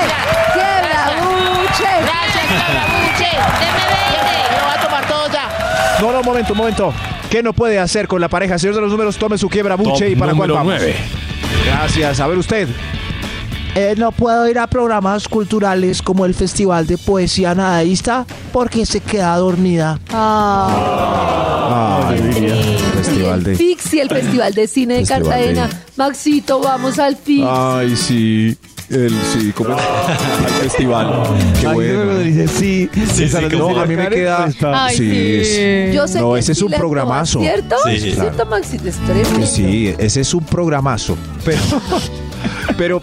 [0.53, 1.89] ¡Quiebra buche!
[2.01, 3.29] Gracias, quiebrabuche.
[3.59, 4.65] Deme 20.
[4.65, 5.49] va a tomar todo ya.
[5.99, 6.93] No, no, un momento, un momento.
[7.29, 8.57] ¿Qué no puede hacer con la pareja?
[8.57, 10.81] Señor de los números, tome su quiebrabuche y para cuál vamos.
[11.65, 12.19] Gracias.
[12.19, 12.67] A ver usted.
[13.77, 19.01] Eh, no puedo ir a programas culturales como el Festival de Poesía Nadaísta porque se
[19.01, 19.99] queda dormida.
[20.13, 22.19] Ah, Ay,
[22.95, 23.55] festival de.
[23.55, 25.67] Fixi, el Festival de Cine de Cartagena.
[25.67, 27.45] de- Maxito, vamos al Fix.
[27.49, 28.57] Ay, sí.
[28.87, 31.23] El sí, como el festival.
[31.59, 32.03] Qué Ay, bueno.
[32.05, 32.89] cuando dice sí,
[33.23, 34.47] esa no No, a mí me queda.
[34.73, 35.91] Ay, sí, sí.
[35.93, 37.39] Yo sé No, que ese es un programazo.
[37.41, 37.75] ¿Cierto?
[37.85, 38.45] Sí, ¿Cierto,
[39.07, 39.47] tremendo.
[39.47, 41.17] Sí, ese es un programazo.
[41.43, 41.59] Pero,
[42.77, 43.01] pero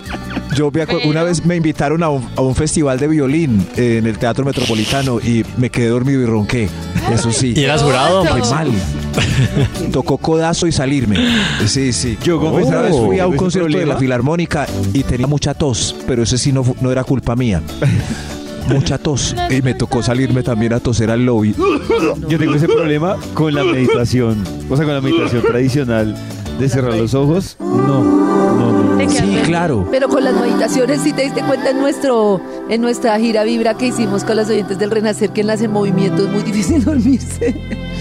[0.54, 4.06] yo me acuerdo- una vez me invitaron a un, a un festival de violín en
[4.06, 6.68] el Teatro Metropolitano y me quedé dormido y ronqué.
[7.12, 7.54] Eso sí.
[7.56, 8.24] ¿Y eras jurado?
[8.24, 8.70] Fue mal.
[9.92, 11.16] Tocó codazo y salirme.
[11.66, 12.16] Sí, sí.
[12.22, 16.22] Yo Una vez fui a un concierto de la Filarmónica y tenía mucha tos, pero
[16.22, 17.60] ese sí no, no era culpa mía.
[18.68, 19.34] Mucha tos.
[19.50, 21.54] Y me tocó salirme también a toser al lobby.
[22.28, 24.42] Yo tengo ese problema con la meditación.
[24.70, 26.16] O sea, con la meditación tradicional
[26.60, 27.56] de cerrar los ojos.
[27.60, 28.41] No,
[29.46, 29.86] claro.
[29.90, 33.86] Pero con las meditaciones, si te diste cuenta en nuestro en nuestra gira vibra que
[33.86, 37.52] hicimos con los oyentes del Renacer, que en las en movimiento es muy difícil dormirse.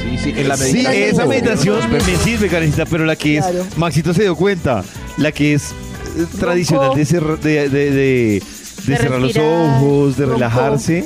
[0.02, 1.10] Sí, sí, en la Sí, meditación.
[1.10, 3.46] esa meditación me sirve, Karencita, pero la que es.
[3.78, 4.84] Maxito se dio cuenta,
[5.18, 8.44] la que es eh, tradicional de, cerrar- de, de, de- de
[8.88, 10.38] De cerrar los ojos, de Roncó.
[10.40, 11.06] relajarse.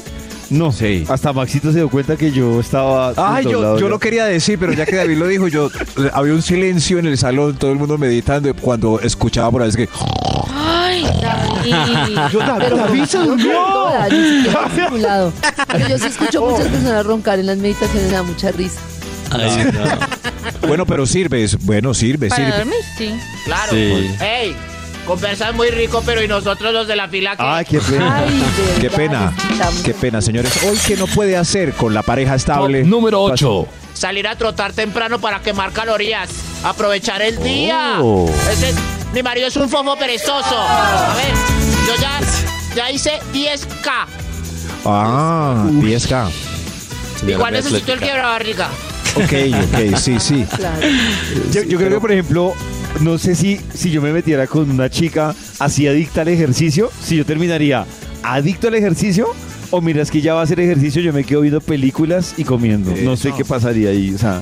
[0.57, 1.03] No, Sí.
[1.09, 3.13] hasta Maxito se dio cuenta que yo estaba...
[3.17, 5.69] Ay, yo, yo lo quería decir, pero ya que David lo dijo, yo
[6.13, 9.75] había un silencio en el salón, todo el mundo meditando cuando escuchaba por ahí es
[9.77, 9.89] que
[10.53, 12.19] Ay, David.
[12.31, 13.59] Yo, David, Pero David se durmió.
[15.67, 18.79] Pero yo sí escucho muchas personas roncar en las meditaciones, me da mucha risa.
[19.31, 20.67] Ay, no.
[20.67, 22.57] bueno, pero sirve, bueno, sirve, Para sirve.
[22.59, 23.13] dormir, sí.
[23.45, 23.71] Claro.
[23.71, 24.15] Sí.
[24.21, 24.55] Ey,
[25.05, 27.43] Conversan muy rico, pero ¿y nosotros los de la fila qué?
[27.45, 28.17] Ay, qué pena.
[28.17, 28.41] Ay,
[28.81, 29.33] qué pena.
[29.83, 30.51] Qué pena, señores.
[30.63, 32.83] Hoy que no puede hacer con la pareja estable.
[32.83, 33.67] número 8.
[33.93, 36.29] Salir a trotar temprano para quemar calorías.
[36.63, 37.99] Aprovechar el día.
[38.01, 38.29] Oh.
[38.51, 38.75] Ese es-
[39.13, 40.59] mi marido es un fofo perezoso.
[40.59, 41.33] A ver,
[41.87, 42.19] yo ya,
[42.75, 44.07] ya hice 10K.
[44.85, 46.29] Ah, 10K.
[47.27, 48.69] Igual necesito el quiebra barriga.
[49.15, 49.33] Ok,
[49.71, 50.45] ok, sí, sí.
[51.51, 52.53] Yo, yo creo que, por ejemplo,
[53.01, 57.17] no sé si, si yo me metiera con una chica así adicta al ejercicio, si
[57.17, 57.85] yo terminaría
[58.23, 59.27] adicto al ejercicio,
[59.71, 62.93] o miras que ya va a hacer ejercicio, yo me quedo viendo películas y comiendo.
[63.03, 64.41] No sé qué pasaría ahí, o sea,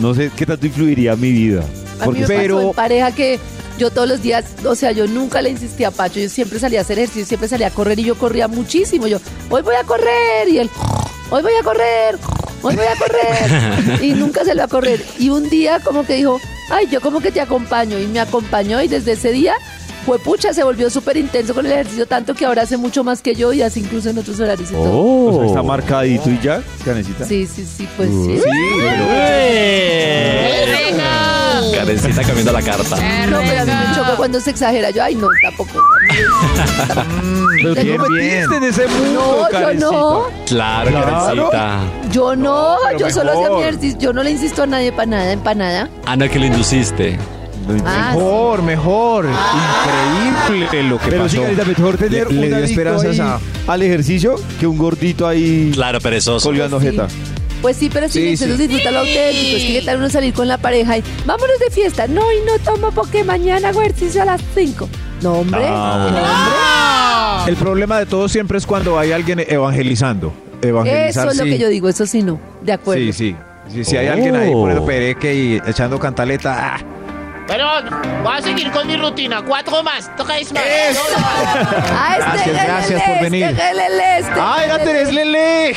[0.00, 1.64] no sé qué tanto influiría mi vida.
[2.00, 3.38] A mí me pasó pero en pareja que
[3.78, 6.80] yo todos los días, o sea, yo nunca le insistía a Pacho, yo siempre salía
[6.80, 9.06] a hacer ejercicio, siempre salía a correr y yo corría muchísimo.
[9.06, 10.70] Yo, hoy voy a correr y él,
[11.30, 12.18] hoy voy a correr,
[12.62, 14.02] hoy voy a correr.
[14.04, 15.04] y nunca se lo a correr.
[15.18, 18.80] Y un día como que dijo, ay, yo como que te acompaño y me acompañó
[18.82, 19.54] y desde ese día,
[20.06, 23.20] fue pucha, se volvió súper intenso con el ejercicio, tanto que ahora hace mucho más
[23.20, 25.26] que yo y hace incluso en otros horarios y todo.
[25.26, 27.26] o sea, está marcadito y ya, Canecita.
[27.26, 28.40] Sí, sí, sí, pues sí.
[31.80, 32.96] Karencita cambiando la carta.
[33.28, 34.90] No, pero a mí me choca cuando se exagera.
[34.90, 35.80] Yo, ay, no, tampoco.
[37.62, 40.22] Pero tú Bien, no metiste en ese mundo, No, yo no.
[40.46, 41.80] Claro, Karencita.
[42.12, 43.56] Yo no, pero yo solo hacía mejor.
[43.58, 43.98] mi ejercicio.
[44.00, 45.88] Yo no le insisto a nadie para nada, en para nada.
[46.06, 47.18] Ah, no, que lo induciste.
[47.84, 49.26] Ah, Mejor, mejor.
[50.26, 51.46] Increíble lo que Pero sí, pasó.
[51.56, 53.72] Carita, mejor tener le, le un dio adicto esperanzas ahí a.
[53.72, 56.48] al ejercicio que un gordito ahí Claro, perezoso.
[56.48, 56.86] colgando Sí.
[56.86, 57.06] jeta.
[57.62, 58.66] Pues sí, pero sí, Sí, entonces sí.
[58.68, 59.56] disfruta lo auténtico.
[59.56, 62.06] Es que qué tal uno salir con la pareja y vámonos de fiesta.
[62.06, 64.88] No, y no tomo porque mañana hago ejercicio a las 5.
[65.22, 65.60] No, hombre.
[65.66, 70.32] Ah, El problema de todo siempre es cuando hay alguien evangelizando.
[70.62, 72.40] Evangelizar, Eso es lo que yo digo, eso sí no.
[72.62, 73.02] De acuerdo.
[73.04, 73.36] Sí, sí.
[73.72, 76.74] Sí, si hay alguien ahí poniendo pereque y echando cantaleta.
[76.76, 76.78] ah,
[77.50, 77.66] Pero
[78.22, 79.42] voy a seguir con mi rutina.
[79.42, 80.62] Cuatro más, tres más.
[80.62, 81.84] más.
[81.90, 83.44] Ah, este, Gracias, gracias por venir.
[83.46, 85.76] este, este, ¡Ah, era Teres Lele!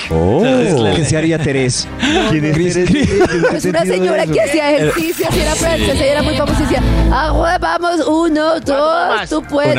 [0.95, 1.87] ¿Qué se haría Teres?
[2.29, 3.65] ¿Quién es Teres?
[3.65, 6.81] Una señora que hacía ejercicio, así era francesa, ella era muy famosa y decía,
[7.11, 9.73] ah, vamos, uno, dos, tú puedes,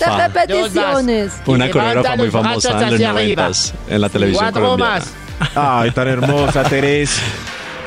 [0.00, 1.32] tantas repeticiones.
[1.46, 4.94] Una coreógrafa muy famosa en los noventas en la televisión Cuatro colombiana.
[4.96, 5.12] más.
[5.54, 7.20] Ay, tan hermosa, Teres.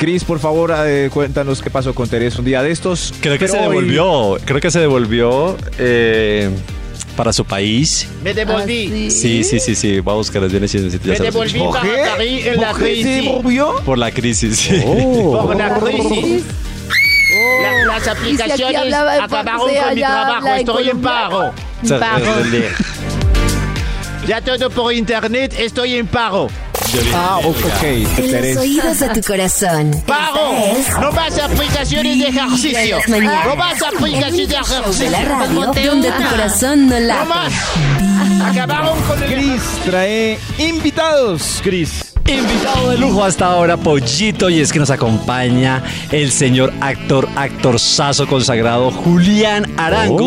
[0.04, 3.14] Cris, por favor, eh, cuéntanos qué pasó con Teres un día de estos.
[3.22, 6.50] Creo que se hoy- devolvió, creo que se devolvió eh,
[7.16, 8.10] para su país.
[8.22, 9.10] Me devolví.
[9.10, 10.02] Sí, sí, sí, sí.
[10.02, 11.08] Va a buscar las bienes y necesitas.
[11.08, 13.76] Me devolví para París en la ¿Por qué se movió?
[13.86, 14.82] Por la crisis, sí.
[14.84, 16.44] Por la crisis.
[17.62, 20.48] La- las si aplicaciones en acabaron mi trabajo.
[20.50, 21.54] Estoy en paro.
[24.28, 26.50] Ya todo por internet, estoy en paro.
[27.16, 27.84] Ah, ok.
[28.18, 29.92] En los oídos de tu corazón.
[30.78, 32.98] Es No más aplicaciones de ejercicio.
[33.08, 35.72] No más aplicaciones de de la ejercicio.
[35.72, 37.30] radio donde tu corazón no No late.
[37.30, 37.54] más.
[38.52, 42.13] Acabaron con el Cris trae invitados, Cris.
[42.26, 48.28] Invitado de lujo hasta ahora, Pollito, y es que nos acompaña el señor actor, actorzazo
[48.28, 50.24] consagrado Julián Arango,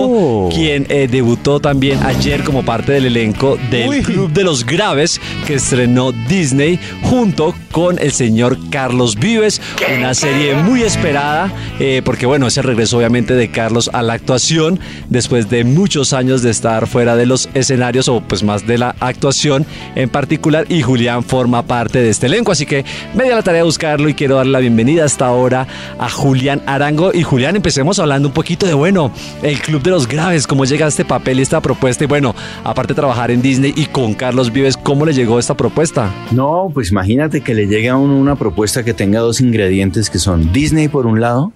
[0.47, 0.51] Oh.
[0.55, 4.03] quien eh, debutó también ayer como parte del elenco del Uy.
[4.03, 9.63] Club de los Graves que estrenó Disney junto con el señor Carlos Vives,
[9.97, 14.13] una serie muy esperada, eh, porque bueno, es el regreso obviamente de Carlos a la
[14.13, 14.79] actuación
[15.09, 18.95] después de muchos años de estar fuera de los escenarios o pues más de la
[19.01, 23.43] actuación en particular y Julián forma parte de este elenco, así que me dio la
[23.43, 25.67] tarea de buscarlo y quiero darle la bienvenida hasta ahora
[25.99, 30.09] a Julián Arango y Julián empecemos hablando un poquito de bueno, el Club de los
[30.09, 33.73] Graves, cómo llega este papel y esta propuesta y bueno, aparte de trabajar en Disney
[33.77, 36.13] y con Carlos Vives, ¿cómo le llegó esta propuesta?
[36.33, 40.19] No, pues imagínate que le llegue a uno una propuesta que tenga dos ingredientes que
[40.19, 41.53] son Disney por un lado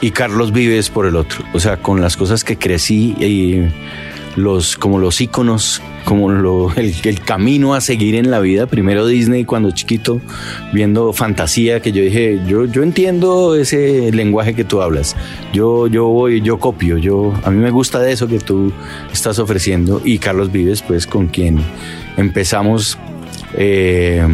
[0.00, 1.44] y Carlos Vives por el otro.
[1.52, 3.68] O sea, con las cosas que crecí y
[4.36, 8.66] los como los íconos, como lo- el, camino a seguir en la vida.
[8.66, 10.20] Primero Disney cuando chiquito,
[10.72, 15.16] viendo fantasía, que yo dije, yo, yo entiendo ese lenguaje que tú hablas.
[15.52, 18.72] Yo, yo voy, yo copio, yo, a mí me gusta de eso que tú
[19.12, 20.00] estás ofreciendo.
[20.04, 21.58] Y Carlos Vives, pues con quien
[22.16, 22.98] empezamos
[23.54, 24.26] eh,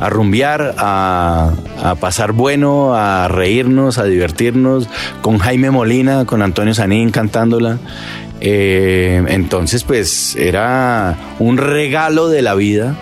[0.00, 1.52] a rumbear, a
[2.00, 4.88] pasar bueno, a reírnos, a divertirnos,
[5.22, 7.78] con Jaime Molina, con Antonio Sanín cantándola.
[8.46, 12.94] Eh, entonces, pues era un regalo de la vida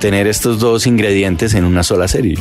[0.00, 2.36] tener estos dos ingredientes en una sola serie.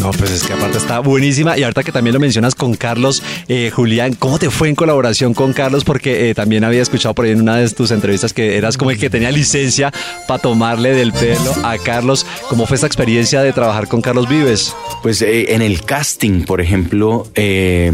[0.00, 3.22] No, pues es que aparte está buenísima y ahorita que también lo mencionas con Carlos,
[3.48, 5.84] eh, Julián, ¿cómo te fue en colaboración con Carlos?
[5.84, 8.90] Porque eh, también había escuchado por ahí en una de tus entrevistas que eras como
[8.90, 9.92] el que tenía licencia
[10.26, 12.24] para tomarle del pelo a Carlos.
[12.48, 14.74] ¿Cómo fue esta experiencia de trabajar con Carlos Vives?
[15.02, 17.92] Pues eh, en el casting, por ejemplo, eh,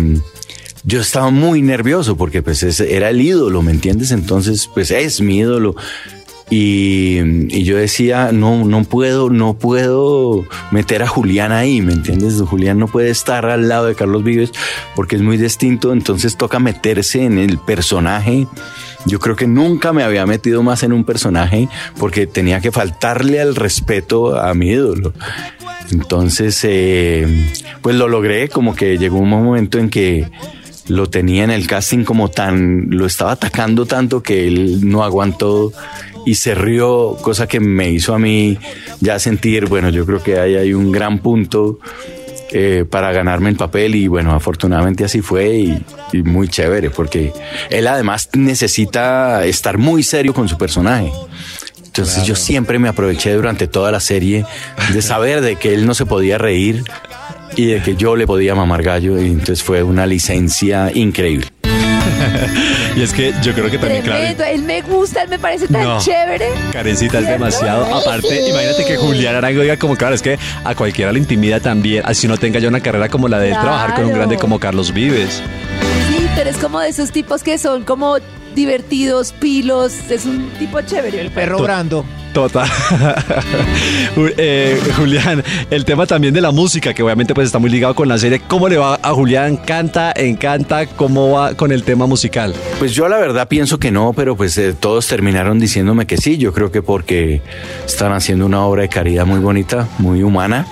[0.85, 4.11] yo estaba muy nervioso porque pues era el ídolo, ¿me entiendes?
[4.11, 5.76] Entonces, pues es mi ídolo.
[6.51, 7.18] Y,
[7.49, 12.43] y yo decía, no, no puedo, no puedo meter a Julián ahí, ¿me entiendes?
[12.43, 14.53] Julián no puede estar al lado de Carlos Vives
[14.95, 18.47] porque es muy distinto, entonces toca meterse en el personaje.
[19.07, 23.41] Yo creo que nunca me había metido más en un personaje porque tenía que faltarle
[23.41, 25.14] al respeto a mi ídolo.
[25.91, 30.30] Entonces, eh, pues lo logré, como que llegó un momento en que
[30.89, 35.72] lo tenía en el casting como tan, lo estaba atacando tanto que él no aguantó
[36.26, 38.59] y se rió, cosa que me hizo a mí
[39.01, 41.78] ya sentir, bueno, yo creo que ahí hay un gran punto
[42.53, 47.33] eh, para ganarme el papel y bueno, afortunadamente así fue y, y muy chévere porque
[47.70, 51.11] él además necesita estar muy serio con su personaje.
[51.85, 54.47] Entonces yo siempre me aproveché durante toda la serie
[54.95, 56.85] de saber de que él no se podía reír
[57.57, 61.47] y de que yo le podía mamar gallo y entonces fue una licencia increíble.
[62.97, 65.83] y es que yo creo que también, claro, él me gusta, él me parece tan
[65.83, 65.99] No.
[66.01, 66.49] chévere.
[66.73, 67.85] Karencita es demasiado.
[67.95, 72.03] Aparte, imagínate que Julián Arango diga como, claro, es que a cualquiera le intimida también,
[72.07, 74.59] así no tenga ya una carrera como la de él, trabajar con un grande como
[74.59, 75.43] Carlos Vives.
[76.09, 78.17] Sí, pero es como de esos tipos que son como
[78.55, 81.21] divertidos, pilos, es un tipo chévere.
[81.21, 82.05] El perro Brando.
[82.33, 82.69] Total.
[84.37, 88.09] Eh, Julián, el tema también de la música, que obviamente pues está muy ligado con
[88.09, 88.41] la serie.
[88.47, 89.57] ¿Cómo le va a Julián?
[89.57, 90.13] ¿Canta?
[90.15, 90.87] ¿Encanta?
[90.87, 92.55] ¿Cómo va con el tema musical?
[92.79, 96.37] Pues yo la verdad pienso que no, pero pues eh, todos terminaron diciéndome que sí.
[96.39, 97.43] Yo creo que porque
[97.87, 100.67] están haciendo una obra de caridad muy bonita, muy humana.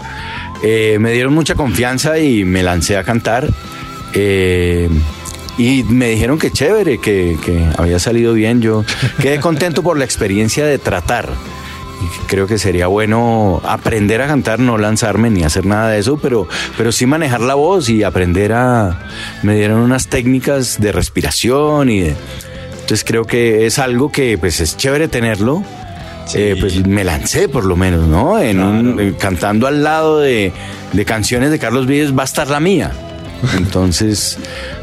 [0.62, 3.49] Eh, me dieron mucha confianza y me lancé a cantar.
[4.14, 4.89] Eh,
[5.61, 8.61] y me dijeron que chévere, que, que había salido bien.
[8.62, 8.84] Yo
[9.20, 11.28] quedé contento por la experiencia de tratar.
[12.02, 16.18] Y creo que sería bueno aprender a cantar, no lanzarme ni hacer nada de eso,
[16.18, 16.48] pero,
[16.78, 19.06] pero sí manejar la voz y aprender a...
[19.42, 22.14] Me dieron unas técnicas de respiración y de...
[22.80, 25.62] Entonces creo que es algo que pues es chévere tenerlo.
[26.34, 28.40] Eh, pues me lancé por lo menos, ¿no?
[28.40, 30.52] En un- eh, cantando al lado de,
[30.92, 32.92] de canciones de Carlos Vives va a estar la mía.
[33.56, 34.38] Entonces,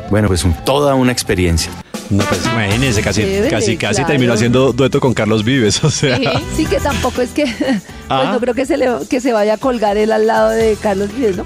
[0.09, 1.71] bueno, pues un- toda una experiencia.
[2.09, 4.07] No, pues imagínense, casi, casi, casi claro.
[4.07, 6.19] terminó haciendo dueto con Carlos Vives, o sea.
[6.55, 8.31] Sí, que tampoco es que, pues Ah.
[8.33, 11.09] no creo que se, le, que se vaya a colgar él al lado de Carlos
[11.13, 11.45] Vives, ¿no?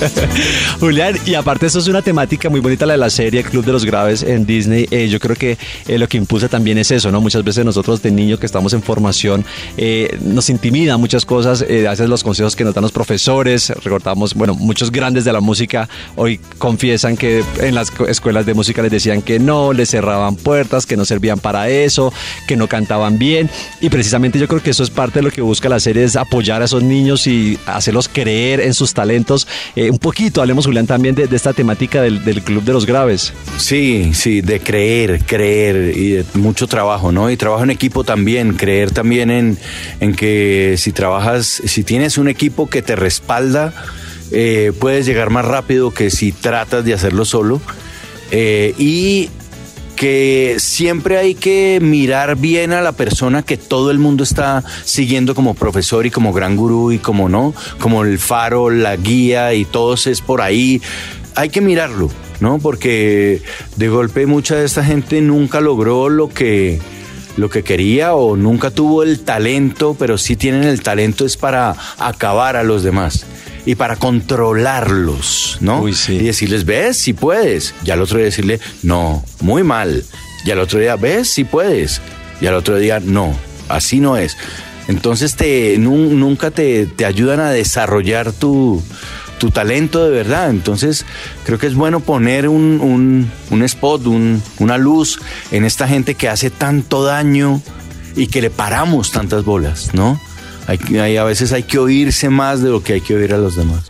[0.80, 3.72] Julián, y aparte eso es una temática muy bonita la de la serie Club de
[3.72, 4.86] los Graves en Disney.
[4.90, 7.20] Eh, yo creo que eh, lo que impulsa también es eso, ¿no?
[7.20, 9.44] Muchas veces nosotros de niños que estamos en formación
[9.76, 14.34] eh, nos intimida muchas cosas, a veces los consejos que nos dan los profesores, recordamos,
[14.34, 18.90] bueno, muchos grandes de la música hoy confiesan que en las escuelas de música les
[18.90, 22.12] decían que no, cerraban puertas, que no servían para eso,
[22.46, 25.42] que no cantaban bien y precisamente yo creo que eso es parte de lo que
[25.42, 29.46] busca la serie, es apoyar a esos niños y hacerlos creer en sus talentos.
[29.76, 32.86] Eh, un poquito, hablemos Julián también de, de esta temática del, del Club de los
[32.86, 33.32] Graves.
[33.58, 37.30] Sí, sí, de creer, creer y de mucho trabajo, ¿no?
[37.30, 39.58] Y trabajo en equipo también, creer también en,
[40.00, 43.72] en que si trabajas, si tienes un equipo que te respalda,
[44.30, 47.60] eh, puedes llegar más rápido que si tratas de hacerlo solo.
[48.30, 49.28] Eh, y
[50.02, 55.36] que siempre hay que mirar bien a la persona que todo el mundo está siguiendo
[55.36, 59.64] como profesor y como gran gurú y como no, como el faro, la guía y
[59.64, 60.82] todos es por ahí.
[61.36, 62.58] Hay que mirarlo, ¿no?
[62.58, 63.42] Porque
[63.76, 66.80] de golpe mucha de esta gente nunca logró lo que
[67.36, 71.76] lo que quería o nunca tuvo el talento, pero sí tienen el talento es para
[71.96, 73.24] acabar a los demás
[73.64, 75.82] y para controlarlos, ¿no?
[76.14, 77.74] Y decirles, ves, si puedes.
[77.84, 80.04] Y al otro día decirle, no, muy mal.
[80.44, 82.00] Y al otro día, ves, si puedes.
[82.40, 83.34] Y al otro día, no,
[83.68, 84.36] así no es.
[84.88, 88.82] Entonces te, nun- nunca te, te ayudan a desarrollar tu,
[89.38, 90.50] tu talento de verdad.
[90.50, 91.04] Entonces
[91.44, 95.20] creo que es bueno poner un, un- un spot, un- una luz
[95.52, 97.62] en esta gente que hace tanto daño
[98.16, 100.20] y que le paramos tantas bolas, ¿no?
[100.66, 103.32] Hay, que- hay- a veces hay que oírse más de lo que hay que oír
[103.34, 103.80] a los demás.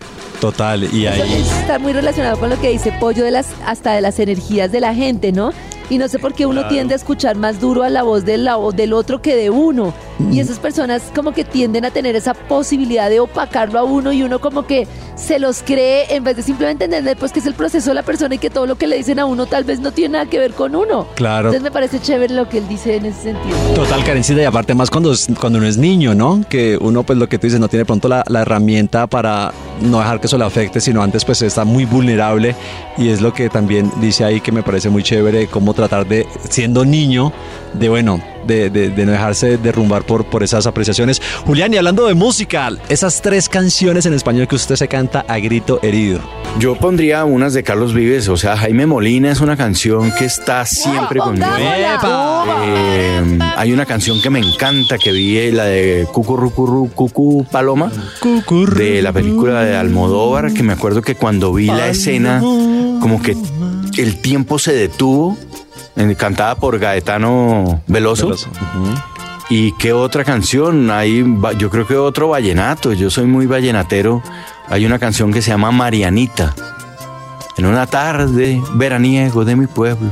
[0.40, 1.22] Total, y Eso
[1.60, 4.80] está muy relacionado con lo que dice Pollo de las hasta de las energías de
[4.80, 5.52] la gente, ¿no?
[5.92, 6.68] Y no sé por qué uno Claro.
[6.74, 9.50] tiende a escuchar más duro a la voz del, la voz del otro que de
[9.50, 9.92] uno.
[10.30, 14.22] Y esas personas como que tienden a tener esa posibilidad de opacarlo a uno y
[14.22, 14.86] uno como que
[15.16, 18.02] se los cree en vez de simplemente entender pues que es el proceso de la
[18.04, 20.26] persona y que todo lo que le dicen a uno tal vez no tiene nada
[20.26, 21.06] que ver con uno.
[21.14, 21.48] Claro.
[21.48, 23.56] Entonces me parece chévere lo que él dice en ese sentido.
[23.74, 26.42] Total carencita y aparte más cuando, cuando uno es niño, ¿no?
[26.48, 29.98] Que uno pues lo que tú dices no tiene pronto la, la herramienta para no
[29.98, 32.54] dejar que eso le afecte, sino antes pues está muy vulnerable
[32.96, 36.26] y es lo que también dice ahí que me parece muy chévere cómo tratar de,
[36.48, 37.32] siendo niño,
[37.74, 41.20] de bueno, de, de- de no dejarse derrumbar por, por esas apreciaciones.
[41.46, 45.38] Julián, y hablando de música, esas tres canciones en español que usted se canta a
[45.38, 46.20] grito herido.
[46.58, 50.66] Yo pondría unas de Carlos Vives, o sea, Jaime Molina es una canción que está
[50.66, 51.46] siempre conmigo.
[52.64, 57.90] Eh, hay una canción que me encanta que vi, eh, la de Cucurrucurru Cucu Paloma,
[58.76, 63.36] de la película de Almodóvar, que me acuerdo que cuando vi la escena, como que
[63.96, 65.38] el tiempo se detuvo,
[66.16, 68.34] cantada por Gaetano Veloso.
[69.50, 70.90] ¿Y qué otra canción?
[70.90, 71.24] Hay,
[71.58, 72.92] yo creo que otro vallenato.
[72.92, 74.22] Yo soy muy vallenatero.
[74.68, 76.54] Hay una canción que se llama Marianita.
[77.58, 80.08] En una tarde veraniego de mi pueblo.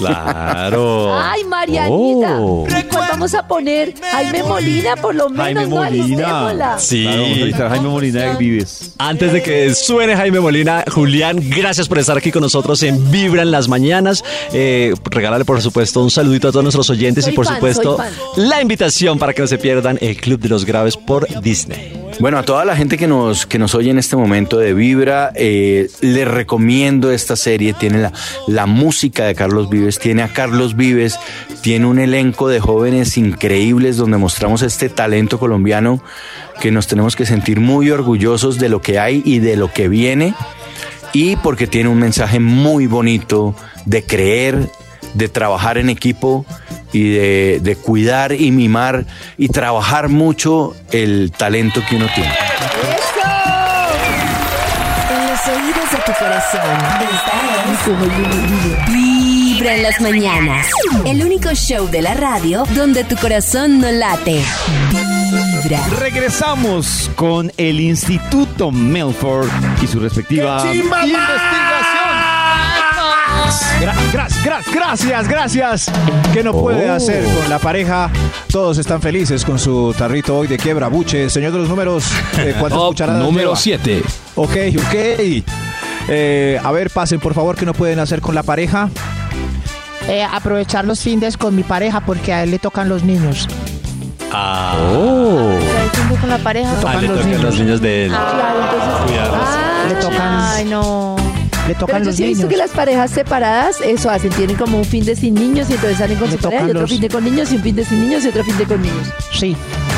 [0.00, 1.18] Claro.
[1.18, 2.38] Ay, Marianita.
[2.40, 2.66] Oh.
[2.66, 3.94] ¿Y cuál vamos a poner?
[4.00, 5.44] Jaime Molina, por lo menos.
[5.44, 6.78] Jaime no alistémosla.
[6.78, 7.02] Sí.
[7.02, 8.94] Claro, vamos a visitar a Jaime Molina de Vives.
[8.98, 13.42] Antes de que suene Jaime Molina, Julián, gracias por estar aquí con nosotros en Vibra
[13.42, 14.24] en las mañanas.
[14.52, 17.98] Eh, regálale, por supuesto, un saludito a todos nuestros oyentes Soy y, por fan, supuesto,
[18.36, 21.99] la invitación para que no se pierdan el Club de los Graves por Disney.
[22.20, 25.32] Bueno, a toda la gente que nos, que nos oye en este momento de Vibra,
[25.34, 27.72] eh, les recomiendo esta serie.
[27.72, 28.12] Tiene la,
[28.46, 31.18] la música de Carlos Vives, tiene a Carlos Vives,
[31.62, 36.02] tiene un elenco de jóvenes increíbles donde mostramos este talento colombiano
[36.60, 39.88] que nos tenemos que sentir muy orgullosos de lo que hay y de lo que
[39.88, 40.34] viene.
[41.14, 43.54] Y porque tiene un mensaje muy bonito
[43.86, 44.70] de creer,
[45.14, 46.44] de trabajar en equipo
[46.92, 49.06] y de, de cuidar y mimar
[49.38, 52.32] y trabajar mucho el talento que uno tiene.
[55.10, 56.60] En los oídos de tu corazón.
[58.88, 60.66] Vibra en las mañanas.
[61.06, 64.42] El único show de la radio donde tu corazón no late.
[64.90, 65.80] Vibra.
[65.98, 69.48] Regresamos con el Instituto Melford
[69.82, 70.62] y su respectiva
[73.80, 75.90] Gra- gra- gra- gracias, gracias.
[76.32, 76.94] ¿Qué no puede Oh.
[76.94, 78.10] hacer con la pareja?
[78.50, 81.28] Todos están felices con su tarrito hoy de quiebra buche.
[81.28, 82.04] Señor de los números,
[82.38, 83.56] eh, ¿cuántas cucharadas número lleva?
[83.56, 84.02] 7.
[84.36, 84.94] Ok, ok.
[86.08, 88.88] Eh, a ver, pasen por favor, ¿qué no pueden hacer con la pareja?
[90.08, 93.48] Eh, aprovechar los fines con mi pareja porque a él le tocan los niños.
[94.32, 94.74] Ah.
[94.94, 95.50] Oh.
[95.74, 96.70] ¿Sabes siempre con la pareja?
[96.86, 98.10] Ah, le tocan los niños de él.
[98.12, 99.88] Claro, entonces.
[99.88, 101.16] Le tocan, Ay, no.
[101.74, 102.50] Le Pero yo los sí he visto niños.
[102.50, 105.98] que las parejas separadas eso hacen, tienen como un fin de sin niños y entonces
[105.98, 107.76] salen con Le su pareja y otro los- fin de con niños y un fin
[107.76, 109.06] de sin niños y otro fin de con niños.
[109.32, 109.56] Sí,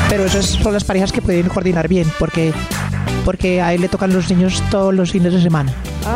[0.09, 2.53] pero esas son las parejas que pueden coordinar bien porque,
[3.25, 5.73] porque a él le tocan los niños todos los fines de semana.
[6.01, 6.09] ¿Qué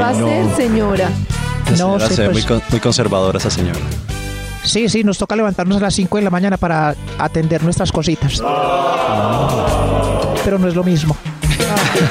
[0.00, 1.08] va a hacer, señora?
[1.66, 2.44] La No señora se ve pues.
[2.48, 3.78] muy, con- muy conservadora esa señora.
[4.64, 8.40] Sí, sí, nos toca levantarnos a las 5 de la mañana para atender nuestras cositas.
[10.44, 11.16] Pero no es lo mismo.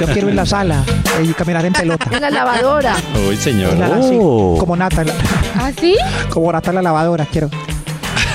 [0.00, 0.84] Yo quiero en la sala
[1.22, 2.06] y caminar en pelota.
[2.10, 2.96] En la lavadora.
[3.28, 3.76] Uy, señor.
[3.76, 4.56] La- sí, Oh.
[4.58, 5.14] como Nata, en la-
[5.56, 5.96] ¿Ah, sí?
[6.30, 7.50] como Nata en la lavadora, quiero.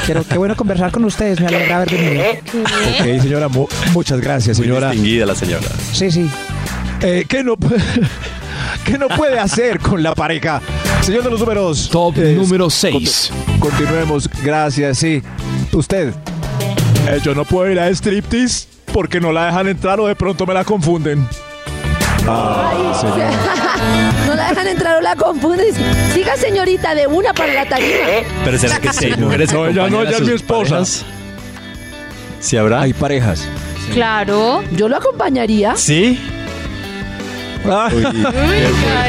[0.05, 2.23] Quiero, qué bueno conversar con ustedes, me alegra haber venido.
[2.31, 4.89] Ok, señora, mu- muchas gracias, Muy señora.
[4.91, 5.67] distinguida la señora.
[5.91, 6.29] Sí, sí.
[7.01, 7.55] Eh, ¿qué, no,
[8.85, 10.61] ¿Qué no puede hacer con la pareja?
[11.01, 11.89] Señor de los números.
[11.91, 13.31] Top eh, número 6.
[13.59, 15.21] Continuemos, gracias, sí.
[15.73, 16.13] Usted.
[17.07, 20.45] Eh, yo no puedo ir a striptease porque no la dejan entrar o de pronto
[20.45, 21.19] me la confunden.
[22.25, 25.73] no la dejan entrar o la confunden.
[26.13, 27.97] Siga, señorita, de una para la tarima.
[28.43, 30.83] Pero será que sí, mujeres No, ella no, ella es mi esposa.
[32.39, 32.81] ¿Sí habrá?
[32.81, 33.47] Hay parejas.
[33.93, 34.63] Claro.
[34.71, 35.75] Yo lo acompañaría.
[35.75, 36.19] ¿Sí?
[37.71, 37.89] Ah.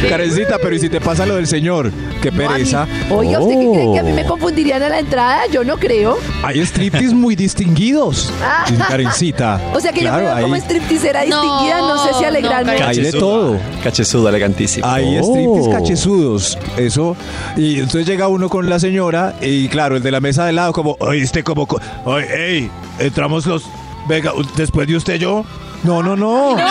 [0.09, 1.91] Karencita, pero ¿y si te pasa lo del señor?
[2.23, 2.87] Qué pereza.
[3.11, 4.15] Oiga, ¿usted qué cree que a mí Oh.
[4.15, 5.47] me confundirían a la entrada?
[5.51, 6.19] Yo no creo.
[6.43, 8.33] Hay striptease muy distinguidos.
[8.43, 8.65] Ah.
[8.89, 9.61] Karencita.
[9.75, 12.23] O sea que Claro, yo me veo como hay- stripteacera No, distinguida, no sé si
[12.23, 12.73] no, alegrarme.
[12.83, 13.59] Hay de todo.
[13.83, 14.87] Cachezuda, elegantísimo.
[14.87, 15.23] Hay Oh.
[15.25, 17.17] striptease cachezudos, eso.
[17.57, 20.73] Y entonces llega uno con la señora y claro, el de la mesa de lado
[20.73, 22.27] como, oíste como, co- oye,
[22.59, 23.65] ey, entramos los,
[24.09, 25.45] venga, después de usted yo.
[25.83, 26.57] No, no, no.
[26.57, 26.63] No,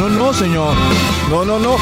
[0.00, 0.74] no, no, señor.
[1.30, 1.76] No, no, no.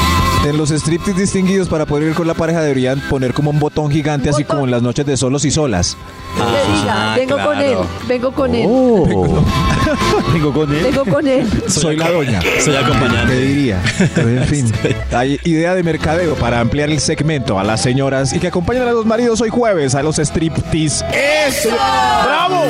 [0.45, 3.89] En los striptease distinguidos para poder ir con la pareja deberían poner como un botón
[3.91, 5.97] gigante así como en las noches de solos y solas.
[6.35, 7.77] Que diga, vengo con él,
[8.07, 9.05] vengo con él, Oh.
[10.35, 10.83] Vengo con él.
[10.83, 11.47] vengo con él.
[11.69, 12.41] Soy la doña.
[12.63, 13.33] Soy acompañante.
[13.33, 13.81] ¿Qué diría?
[14.13, 14.71] Pero en fin,
[15.13, 18.91] hay idea de mercadeo para ampliar el segmento a las señoras y que acompañen a
[18.91, 21.05] los maridos hoy jueves a los striptease.
[21.47, 21.69] ¡Eso!
[21.69, 22.65] ¡Bravo!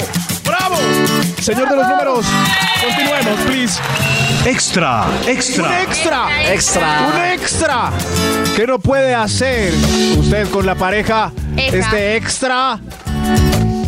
[0.45, 0.75] ¡Bravo!
[1.41, 2.25] Señor de los números,
[2.83, 3.79] continuemos, please.
[4.45, 5.81] Extra, Un extra.
[5.83, 6.53] extra.
[6.53, 7.09] Extra.
[7.15, 7.91] Un extra.
[8.55, 9.73] ¿Qué no puede hacer
[10.19, 11.31] usted con la pareja?
[11.57, 11.79] Extra.
[11.79, 12.79] Este extra.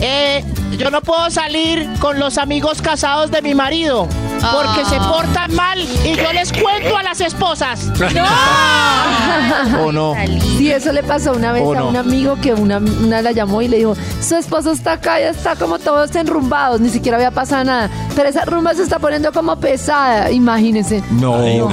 [0.01, 0.43] Eh,
[0.77, 4.07] yo no puedo salir con los amigos casados de mi marido
[4.53, 7.91] porque se portan mal y yo les cuento a las esposas.
[9.83, 10.15] ¿O no?
[10.57, 11.89] Sí, eso le pasó una vez ¿O a no?
[11.89, 15.29] un amigo que una, una la llamó y le dijo, su esposo está acá, ya
[15.29, 17.89] está como todos enrumbados, ni siquiera había pasado nada.
[18.15, 21.03] Pero esa rumba se está poniendo como pesada, imagínense.
[21.11, 21.69] No, Ay, hago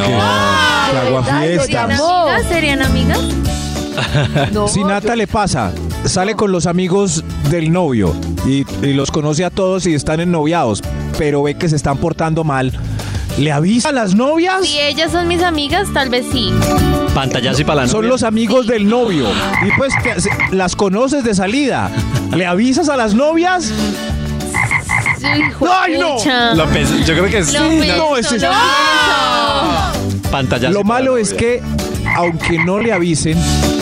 [1.16, 1.64] verdad, fiesta.
[1.64, 2.42] ¿Serían amigas?
[2.48, 3.20] ¿Serían amigas?
[4.72, 5.72] si Nata le pasa,
[6.04, 8.14] sale con los amigos del novio
[8.46, 10.82] y, y los conoce a todos y están ennoviados,
[11.18, 12.72] pero ve que se están portando mal,
[13.38, 14.66] ¿le avisa a las novias?
[14.66, 16.52] Si ellas son mis amigas, tal vez sí.
[17.14, 18.10] Pantallazo y para la Son novia.
[18.10, 19.26] los amigos del novio
[19.66, 19.92] y pues
[20.50, 21.90] las conoces de salida.
[22.34, 23.70] ¿Le avisas a las novias?
[25.22, 26.16] ¡Ay, no!
[26.54, 27.56] Lo yo creo que sí.
[27.56, 28.16] Lo no.
[28.16, 28.48] ese es- lo.
[30.30, 31.38] Pantallazo y Lo para la malo es novia.
[31.40, 31.62] que,
[32.14, 33.36] aunque no le avisen,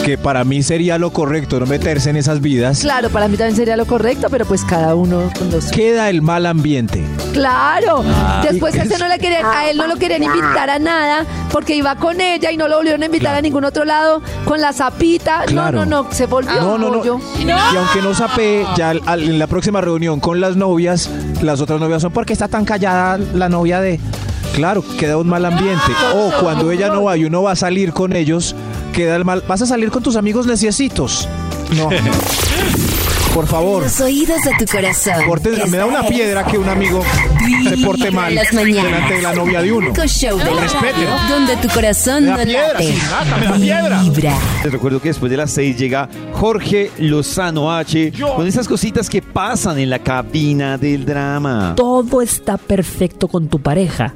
[0.05, 3.57] que para mí sería lo correcto no meterse en esas vidas, Claro, para mí también
[3.57, 5.71] sería lo correcto, pero pues cada uno con los...
[5.71, 7.05] queda el mal ambiente.
[7.33, 8.05] Claro.
[8.07, 8.45] Ah.
[8.49, 11.95] Después ese no le querían, a él no lo querían invitar a nada porque iba
[11.97, 15.43] con ella y no lo volvieron a invitar a ningún otro lado con la zapita.
[15.47, 15.79] Claro.
[15.81, 17.05] No, no, no, se volvió No, no, no.
[17.05, 21.09] Y aunque no sapee, ya al- al- en la próxima reunión con las novias,
[21.43, 24.01] las otras novias son porque está tan callada la novia de.
[24.55, 25.93] Claro, queda un mal ambiente.
[26.15, 28.55] O cuando ella no va y uno va a salir con ellos,
[28.93, 29.43] queda el mal.
[29.49, 31.29] Vas a salir con tus amigos neciecitos.
[31.77, 31.89] No.
[33.35, 33.83] Por favor.
[33.83, 35.15] Los oídos de tu corazón.
[35.27, 37.03] Porte- me da una piedra que un amigo
[37.67, 39.91] se porte mal las delante de la novia de uno.
[40.07, 42.95] Show de radio donde tu corazón no piedra, late.
[43.11, 44.03] Nata, me da piedra.
[44.03, 44.35] Vibra.
[44.65, 49.23] Les recuerdo que después de las 6 llega Jorge Lozano H con esas cositas que
[49.23, 51.73] pasan en la cabina del drama.
[51.75, 54.13] Todo está perfecto con tu pareja,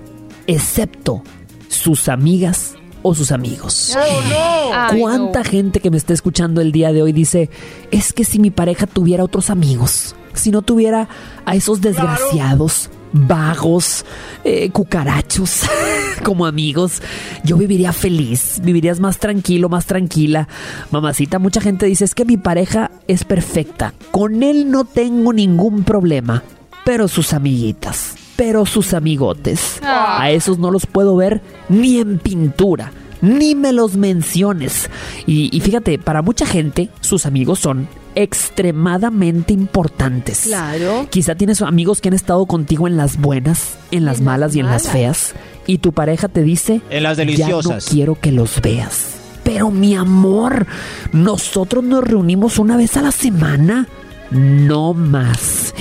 [0.47, 1.23] excepto
[1.69, 3.97] sus amigas o sus amigos.
[3.97, 5.45] Ay, ¿Cuánta no.
[5.45, 7.51] gente que me está escuchando el día de hoy dice,
[7.91, 11.09] es que si mi pareja tuviera otros amigos, si no tuviera
[11.45, 14.05] a esos desgraciados, vagos,
[14.45, 15.63] eh, cucarachos
[16.25, 17.03] como amigos,
[17.45, 20.49] yo viviría feliz, vivirías más tranquilo, más tranquila.
[20.91, 25.85] Mamacita, mucha gente dice, es que mi pareja es perfecta, con él no tengo ningún
[25.85, 26.43] problema,
[26.85, 30.19] pero sus amiguitas, pero sus amigotes, Ah.
[30.23, 32.93] a esos no los puedo ver ni en pintura.
[33.23, 34.91] Ni me los menciones.
[35.27, 40.43] Y, y fíjate, para mucha gente, sus amigos son extremadamente importantes.
[40.45, 41.07] Claro.
[41.11, 44.67] Quizá tienes amigos que han estado contigo en las buenas, en las malas y en
[44.67, 45.35] las feas.
[45.67, 47.87] Y tu pareja te dice, En las ya no deliciosas.
[47.87, 49.17] quiero que los veas.
[49.45, 50.67] Pero mi amor,
[51.13, 53.87] nosotros nos reunimos una vez a la semana.
[54.31, 55.75] No más.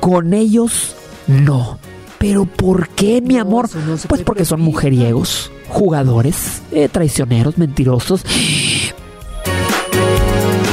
[0.00, 0.94] Con ellos,
[1.26, 1.78] no.
[2.18, 3.68] Pero ¿por qué, mi amor?
[3.74, 8.24] no pues porque son mujeriegos, jugadores, eh, traicioneros, mentirosos.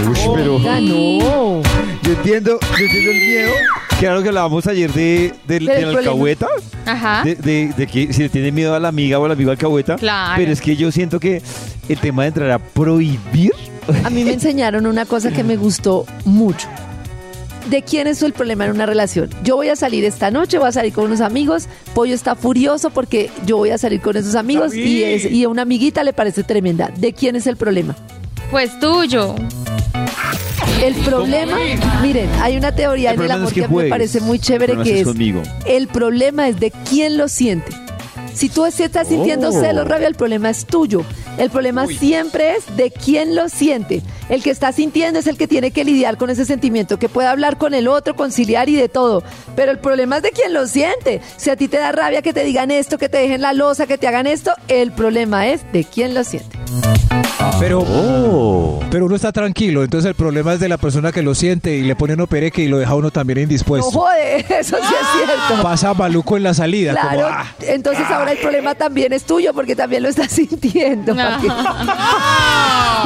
[0.07, 1.61] Uy, pero Oiga, no.
[2.03, 3.51] yo entiendo, yo entiendo el miedo.
[4.01, 5.99] Lo que hablábamos ayer de, del, Del del problema.
[5.99, 6.47] alcahueta.
[6.85, 7.23] Ajá.
[7.23, 9.95] De, de- de que si le tiene miedo a la amiga o al amigo alcahueta.
[9.97, 10.35] Claro.
[10.37, 11.41] Pero es que yo siento que
[11.89, 13.51] el tema de entrar a prohibir.
[14.05, 16.67] A mí me enseñaron una cosa que me gustó mucho.
[17.67, 19.29] ¿De quién es el problema en una relación?
[19.43, 21.67] Yo voy a salir esta noche, voy a salir con unos amigos.
[21.93, 25.49] Pollo está furioso porque yo voy a salir con esos amigos y, es, y a
[25.49, 26.91] una amiguita le parece tremenda.
[26.97, 27.95] ¿De quién es el problema?
[28.49, 29.35] Pues tuyo.
[30.81, 31.57] El problema,
[32.01, 34.77] miren, hay una teoría El en el amor es que que, me parece muy chévere
[34.77, 35.43] que que es es conmigo.
[35.65, 37.71] el problema es de quién lo siente.
[38.39, 39.51] Si tú estás sintiendo Oh.
[39.51, 41.03] celos, rabia, el problema es tuyo.
[41.37, 44.01] El problema siempre es de quién lo siente.
[44.29, 47.27] El que está sintiendo es el que tiene que lidiar con ese sentimiento, que puede
[47.27, 49.23] hablar con el otro, conciliar y de todo.
[49.57, 51.19] Pero el problema es de quién lo siente.
[51.35, 53.87] Si a ti te da rabia que te digan esto, que te dejen la losa,
[53.87, 56.57] que te hagan esto, el problema es de quién lo siente.
[57.59, 58.79] Pero, Oh.
[58.91, 61.83] pero uno está tranquilo, entonces el problema es de la persona que lo siente y
[61.83, 63.89] le pone uno pereque y lo deja uno también No indispuesto.
[63.91, 65.63] jode, eso sí es cierto.
[65.63, 66.95] Pasa maluco en la salida.
[66.95, 67.45] como, Claro, ah.
[67.61, 71.13] entonces ahora el problema también es tuyo porque también lo estás sintiendo.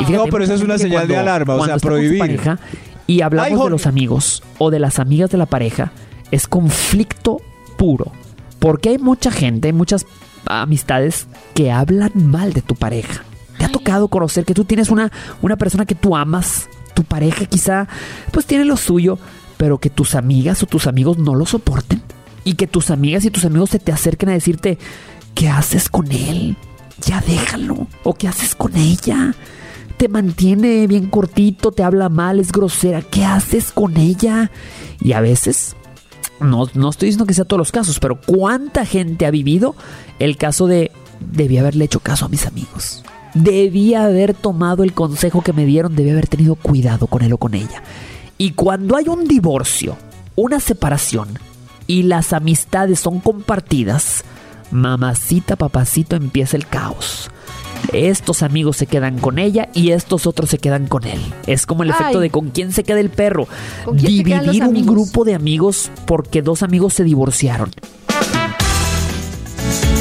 [0.02, 2.18] Y fíjate, No, pero eso es una señal de alarma, o sea, prohibir.
[2.20, 2.58] pareja
[3.06, 5.92] y hablamos Ay, de los amigos o de las amigas de la pareja,
[6.32, 7.38] es conflicto
[7.78, 8.12] puro.
[8.60, 10.06] Porque hay mucha gente, muchas
[10.46, 13.24] amistades que hablan mal de tu pareja.
[13.64, 15.10] ¿Te ha tocado conocer que tú tienes una,
[15.42, 17.88] una persona que tú amas, tu pareja quizá,
[18.34, 19.18] pues tiene lo suyo,
[19.56, 22.02] pero que tus amigas o tus amigos no lo soporten?
[22.44, 24.78] Y que tus amigas y tus amigos se te acerquen a decirte,
[25.34, 26.58] ¿qué haces con él?
[27.06, 27.88] Ya déjalo.
[28.04, 29.34] ¿O qué haces con ella?
[29.96, 33.02] Te mantiene bien cortito, te habla mal, es grosera.
[33.02, 34.52] ¿Qué haces con ella?
[35.00, 35.78] Y a veces,
[36.42, 39.74] no, no estoy diciendo que sea todos los casos, pero ¿cuánta gente ha vivido
[40.20, 40.92] el caso de
[41.22, 43.06] debí haberle hecho caso a mis amigos?
[43.34, 47.38] Debía haber tomado el consejo que me dieron, debí haber tenido cuidado con él o
[47.38, 47.84] con ella.
[48.38, 49.96] Y cuando hay un divorcio,
[50.36, 51.40] una separación
[51.88, 54.24] y las amistades son compartidas,
[54.72, 57.30] mamacita, papacito, empieza el caos.
[57.92, 61.20] Estos amigos se quedan con ella y estos otros se quedan con él.
[61.48, 63.48] Es como el efecto de con quién se queda el perro.
[63.84, 67.72] ¿Con quién se quedan los Dividir un grupo de amigos porque dos amigos se divorciaron.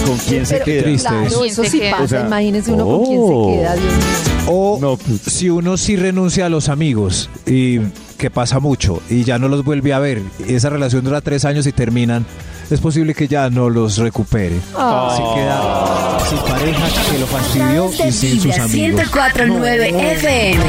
[0.07, 0.83] ¿Con quién se queda?
[0.83, 1.65] Triste Claro, eso.
[1.65, 2.03] sí pasa.
[2.05, 3.51] O sea, Imagínense uno con quién oh.
[3.51, 4.33] se queda, Dios mío.
[4.49, 7.79] O si uno sí renuncia a los amigos y
[8.19, 11.45] que pasa mucho y ya no los vuelve a ver, y esa relación dura tres
[11.45, 12.27] años y terminan,
[12.71, 14.59] es posible que ya no los recupere.
[14.77, 15.11] Ah.
[15.11, 19.01] Así queda sin pareja que lo fastidió y sin sus amigos.
[19.03, 20.65] 1049 FM.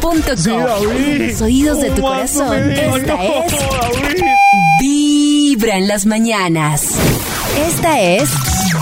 [0.00, 0.62] Punto com.
[1.18, 2.70] Los oídos de tu corazón.
[2.70, 3.52] Esta es
[5.62, 6.88] Vibra en las mañanas.
[7.68, 8.30] Esta es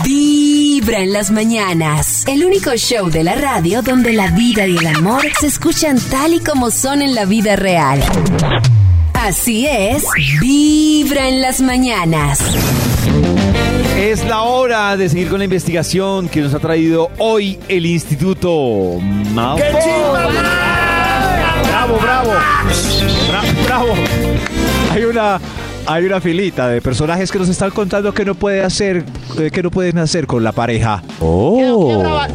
[0.03, 2.25] Vibra en las mañanas.
[2.27, 6.33] El único show de la radio donde la vida y el amor se escuchan tal
[6.33, 8.03] y como son en la vida real.
[9.13, 10.05] Así es,
[10.41, 12.41] Vibra en las mañanas.
[13.99, 18.97] Es la hora de seguir con la investigación que nos ha traído hoy el Instituto
[19.35, 19.69] Malfoy.
[21.69, 22.31] Bravo, bravo.
[23.31, 23.95] Bra- bravo.
[24.93, 25.39] Hay una
[25.93, 29.05] hay una filita de personajes que nos están contando que no puede hacer
[29.39, 31.03] eh, que no pueden hacer con la pareja.
[31.19, 32.29] Quiebra,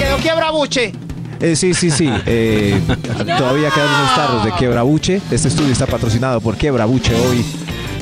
[0.00, 0.92] quedó quiebra buche.
[1.38, 2.08] Eh, sí, sí, sí.
[2.24, 2.80] eh,
[3.38, 5.20] todavía quedan unos tarros de quiebrabuche.
[5.30, 7.44] Este estudio está patrocinado por quiebrabuche hoy.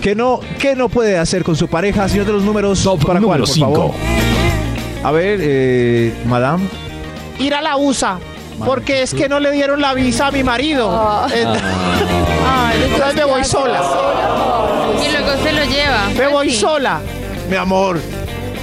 [0.01, 2.85] ¿Qué no, ¿Qué no puede hacer con su pareja, señor de los números?
[2.85, 3.93] ¿Para cuál, número por favor?
[3.93, 3.95] cinco.
[5.03, 6.65] A ver, eh, madame.
[7.41, 8.21] Ir a la USA.
[8.59, 10.91] Porque es que no le dieron la visa a mi marido.
[10.91, 11.27] Ah.
[11.31, 13.83] Ay, entonces me voy sola.
[15.05, 16.09] Y luego se lo lleva.
[16.17, 16.59] Me voy sí.
[16.59, 17.01] sola.
[17.51, 18.01] Mi amor,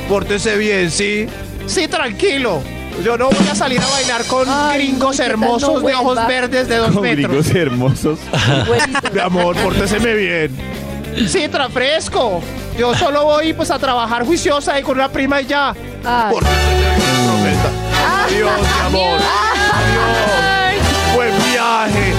[0.08, 1.28] pórtese bien, ¿sí?
[1.68, 2.62] Sí, tranquilo.
[3.04, 5.88] Yo no voy a salir a bailar con Ay, gringos no, ¿qué tal hermosos no
[5.88, 7.30] de ojos verdes de dos Con metros.
[7.30, 8.20] gringos hermosos.
[9.14, 10.52] Mi amor, pórteseme bien.
[11.28, 12.42] Sí, tra fresco.
[12.78, 15.74] Yo solo voy pues a trabajar juiciosa y con una prima y ya.
[16.04, 16.36] Ay.
[18.06, 19.20] Adiós, mi amor.
[19.74, 21.16] Adiós.
[21.16, 22.14] Buen viaje.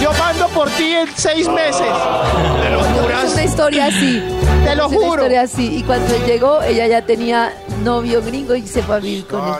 [0.00, 1.80] Yo mando por ti en seis meses.
[2.62, 3.32] ¿Te lo Es juras?
[3.32, 4.22] una historia así.
[4.64, 5.12] Te lo Es una juro.
[5.14, 5.76] historia así.
[5.78, 7.52] Y cuando él llegó, ella ya tenía
[7.84, 9.54] novio gringo y se fue a vivir con él.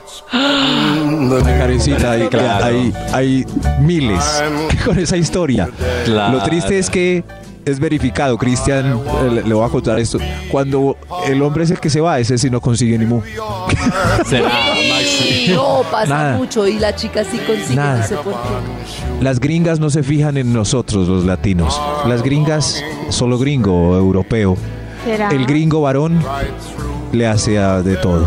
[1.59, 2.65] Karencita, hay, Claro.
[2.65, 3.47] hay, hay
[3.81, 4.43] miles
[4.85, 5.69] con esa historia.
[6.05, 6.39] Claro.
[6.39, 7.25] Lo triste es que
[7.65, 10.19] es verificado, Cristian, eh, le, le voy a contar esto.
[10.51, 10.97] Cuando
[11.27, 13.21] el hombre es el que se va, ese sí no consigue ni mu.
[15.55, 16.37] No, pasa Nada.
[16.37, 17.99] mucho y la chica sí consigue, Nada.
[18.01, 18.39] no sé por qué.
[19.25, 21.81] Las gringas no se fijan en nosotros, los latinos.
[22.07, 24.57] Las gringas, solo gringo o europeo.
[25.05, 25.29] ¿Será?
[25.31, 26.23] El gringo varón
[27.13, 28.27] le hace a de todo.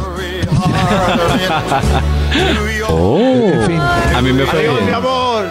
[2.90, 3.18] Oh.
[3.54, 3.80] En fin.
[3.80, 5.46] A mí me fue Adiós, mi amor.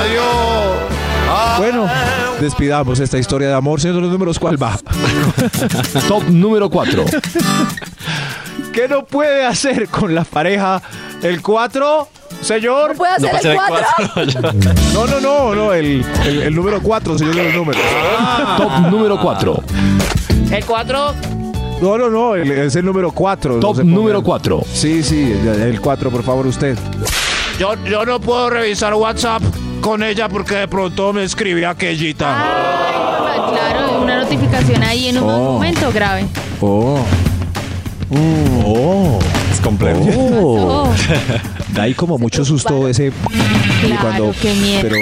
[0.00, 1.58] Adiós.
[1.58, 1.86] Bueno,
[2.40, 3.80] despidamos esta historia de amor.
[3.80, 4.78] Señor de los números, ¿cuál va?
[6.08, 7.04] Top número 4.
[8.72, 10.82] ¿Qué no puede hacer con la pareja
[11.22, 12.08] el 4?
[12.42, 12.90] Señor.
[12.90, 13.86] ¿No puede hacer pasa el el 4?
[14.14, 14.52] cuatro.
[14.92, 17.82] No, no, no, no, el, el, el número 4, señor de los números.
[18.58, 19.62] Top número 4.
[20.50, 21.14] El 4.
[21.80, 23.60] No, no, no, el- es el número 4.
[23.60, 24.62] Top número 4.
[24.72, 26.76] Sí, sí, el 4, por favor, usted.
[27.58, 29.42] Yo, yo no puedo revisar WhatsApp
[29.80, 32.26] con ella porque de pronto me escribí aquellita.
[32.28, 35.52] Ah, claro, una notificación ahí en un Oh.
[35.54, 36.26] momento grave.
[36.60, 36.98] Oh.
[38.64, 39.18] Oh.
[39.52, 40.00] Es complejo.
[40.40, 40.94] Oh,
[41.74, 43.08] Da ahí como mucho susto ese.
[43.08, 44.80] y Claro, qué miedo.
[44.82, 44.96] Pero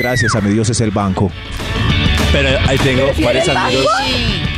[0.00, 1.30] gracias a mi Dios es el banco.
[2.32, 3.86] Pero ahí tengo ¿Prefiere varios amigos,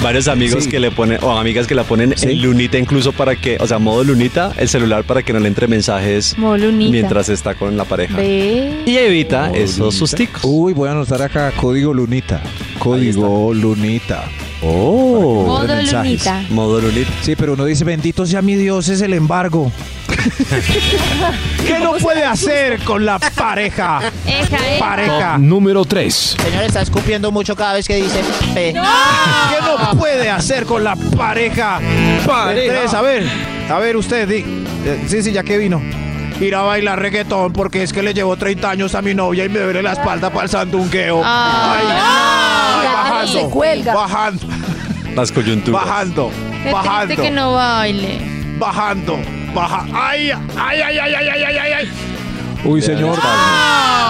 [0.02, 0.70] varios amigos Sí.
[0.70, 2.30] que le ponen, o amigas que la ponen Sí.
[2.30, 5.48] en lunita incluso para que, o sea, modo lunita, el celular para que no le
[5.48, 6.90] entre mensajes Modo lunita.
[6.92, 8.16] mientras está con la pareja.
[8.16, 8.82] Ve.
[8.86, 9.96] Y evita Modo esos lunita.
[9.98, 10.40] susticos.
[10.44, 12.42] Uy, voy a anotar acá código lunita.
[12.78, 14.24] Código lunita.
[14.62, 15.44] Oh.
[15.46, 15.94] Modo mensajes.
[16.26, 16.44] lunita.
[16.50, 17.10] Modo lunita.
[17.22, 19.70] Sí, pero uno dice, bendito sea mi Dios, es el embargo.
[21.66, 24.00] ¿Qué no puede hacer con la pareja?
[24.26, 24.78] Eja, eja.
[24.78, 25.32] Pareja.
[25.32, 26.36] Top número 3.
[26.42, 28.22] Señor, está escupiendo mucho cada vez que dice
[28.54, 28.72] P.
[28.72, 28.80] ¿Qué
[29.62, 31.80] no puede hacer con la pareja?
[32.54, 33.24] Tres, a ver,
[33.70, 34.44] a ver usted, di-
[34.84, 35.80] eh, sí, sí, ya que vino.
[36.40, 39.48] Ir a bailar reggaetón porque es que le llevo 30 años a mi novia y
[39.50, 41.20] me duele la espalda para el sandungueo.
[41.24, 41.84] Ay.
[41.90, 43.94] Ay, Claro, se cuelga.
[43.94, 44.46] bajando,
[45.14, 45.84] Las coyunturas.
[45.84, 46.30] bajando,
[46.62, 48.18] Qué bajando, que no baile.
[48.58, 49.18] bajando,
[49.54, 49.84] baja.
[49.92, 50.30] ¡Ay!
[50.56, 51.72] ¡Ay, ay, ay, ay, ay, ay, ay!
[51.72, 51.90] ay.
[52.64, 53.18] Uy, señor.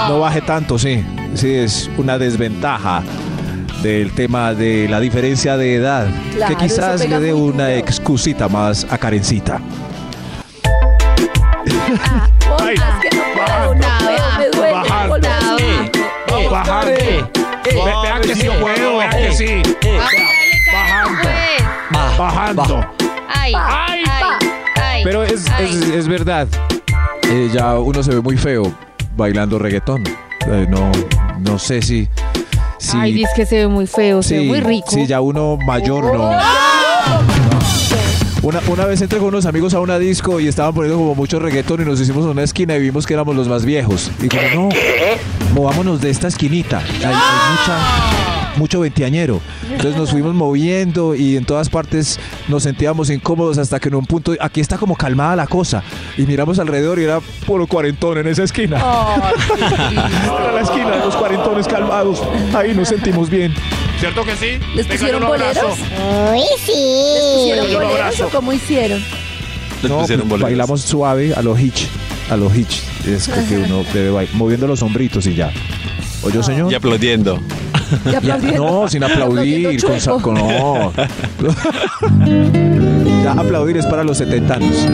[0.08, 1.04] No baje tanto, sí.
[1.34, 3.02] Sí, es una desventaja
[3.82, 7.78] del tema de la diferencia de edad, claro, que quizás le dé una duro.
[7.78, 9.60] excusita más a Karencita.
[12.02, 12.28] Ah,
[12.62, 13.74] Ay, que no puedo,
[18.22, 19.62] que sí puedo, que sí.
[20.72, 21.28] Bajando.
[22.18, 22.86] Bajando.
[23.28, 24.04] Ay, ay
[25.00, 25.04] ay.
[25.04, 25.66] Pero es, ay.
[25.66, 26.46] es, es verdad.
[27.30, 28.74] Eh, ya uno se ve muy feo
[29.16, 30.04] bailando reggaetón.
[30.46, 30.90] Eh, no,
[31.40, 32.08] no sé si.
[32.78, 34.90] si Ay, dice que se ve muy feo, se ve sí, muy rico.
[34.90, 36.30] Sí, ya uno mayor no.
[38.42, 41.38] Una, una vez entré con unos amigos a una disco y estaban poniendo como mucho
[41.38, 44.10] reggaetón y nos hicimos una esquina y vimos que éramos los más viejos.
[44.20, 44.68] Y como, no,
[45.54, 46.78] movámonos de esta esquinita.
[46.78, 49.40] Hay, hay mucha, mucho veinteañero.
[49.70, 54.06] Entonces nos fuimos moviendo y en todas partes nos sentíamos incómodos hasta que en un
[54.06, 55.82] punto, aquí está como calmada la cosa.
[56.16, 58.76] Y miramos alrededor y era puro cuarentón en esa esquina.
[60.40, 62.22] Era la esquina de los cuarentones calmados.
[62.54, 63.54] Ahí nos sentimos bien.
[63.98, 64.58] ¿Cierto que sí?
[64.74, 65.78] ¿Les pusieron boleros?
[66.32, 66.72] Uy, sí.
[67.14, 69.02] ¿Les pusieron boleros o cómo hicieron?
[69.82, 70.40] No, boleros.
[70.40, 71.88] bailamos suave a los hitch.
[72.30, 72.82] A los hitch.
[73.06, 75.52] Es que que uno debe bailar, moviendo los hombritos y ya.
[76.22, 76.70] ¿Oyó, señor?
[76.70, 77.40] Y aplaudiendo.
[78.22, 79.80] Ya, no, sin aplaudir.
[80.04, 80.92] Con, con- no.
[83.24, 84.86] ya aplaudir es para los setentanos.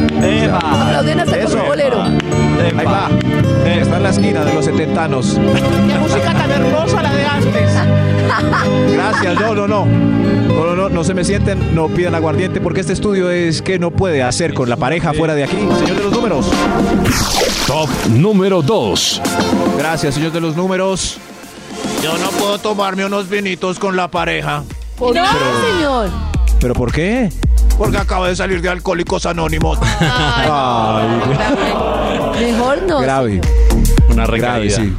[0.53, 2.03] Aplauden hasta con un bolero.
[2.03, 3.09] Ahí va.
[3.66, 5.34] Está en la esquina de los setentanos.
[5.34, 7.70] Qué música tan hermosa la de antes.
[8.92, 9.40] Gracias.
[9.40, 9.84] No, no, no.
[9.86, 13.78] No, no, no, no se me sienten, no pidan aguardiente porque este estudio es que
[13.78, 15.57] no puede hacer con la pareja fuera de aquí.
[15.57, 16.47] Señor de los números.
[17.66, 19.20] Top número 2.
[19.76, 21.18] Gracias, señor de los números.
[22.03, 24.62] Yo no puedo tomarme unos vinitos con la pareja.
[24.97, 26.09] ¿Por qué, señor?
[26.61, 27.30] ¿Pero por qué?
[27.76, 29.78] Porque acabo de salir de Alcohólicos Anónimos.
[30.01, 31.09] Ay,
[32.40, 33.01] Mejor no.
[33.01, 33.40] grave.
[34.11, 34.76] Una Grave, recaída.
[34.76, 34.97] sí.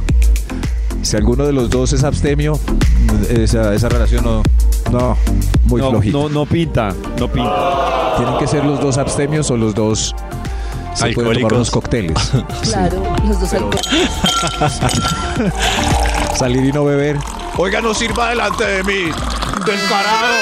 [1.02, 2.58] Si alguno de los dos es abstemio,
[3.30, 4.42] esa, esa relación no,
[4.92, 5.16] no,
[5.64, 6.18] muy No, flojita.
[6.18, 8.14] no, no pinta, no pinta.
[8.18, 10.14] Tienen que ser los dos abstemios o los dos
[10.94, 12.32] se pueden tomar unos cócteles.
[12.62, 13.88] Claro, los dos alcohólicos.
[16.38, 17.16] Salir y no beber.
[17.56, 19.10] Oiga, no sirva delante de mí.
[19.66, 20.34] Descarado.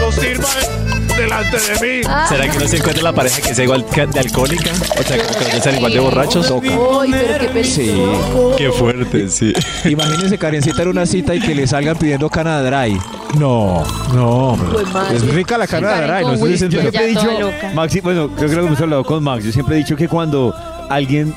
[0.00, 0.87] No sirva de-
[1.18, 2.06] delante de mí.
[2.08, 2.26] Ah.
[2.28, 4.70] ¿Será que no se encuentra la pareja que sea igual de alcohólica?
[4.98, 6.50] O sea, como que no sean igual de borrachos.
[6.50, 6.62] Uy,
[7.10, 7.80] pero qué Sí.
[7.80, 8.54] peligroso.
[8.56, 9.52] Qué fuerte, sí.
[9.84, 12.98] Imagínense Karencita en una cita y que le salgan pidiendo cana dry.
[13.38, 14.28] No, no.
[14.50, 14.68] hombre.
[14.72, 15.16] Pues, madre.
[15.16, 16.24] es rica la cana Sí, dry.
[16.24, 17.50] No estoy diciendo Yo siempre he dicho.
[17.74, 19.44] Maxi, bueno, creo que lo hemos hablado con Max.
[19.44, 20.54] Yo siempre he dicho que cuando
[20.88, 21.34] alguien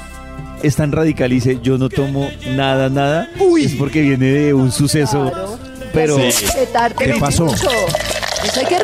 [0.64, 3.28] es tan radical y dice yo no tomo nada, nada,
[3.60, 5.30] es porque viene de un suceso.
[5.32, 5.60] Claro.
[5.94, 6.18] Pero
[6.98, 7.48] ¿Qué pasó?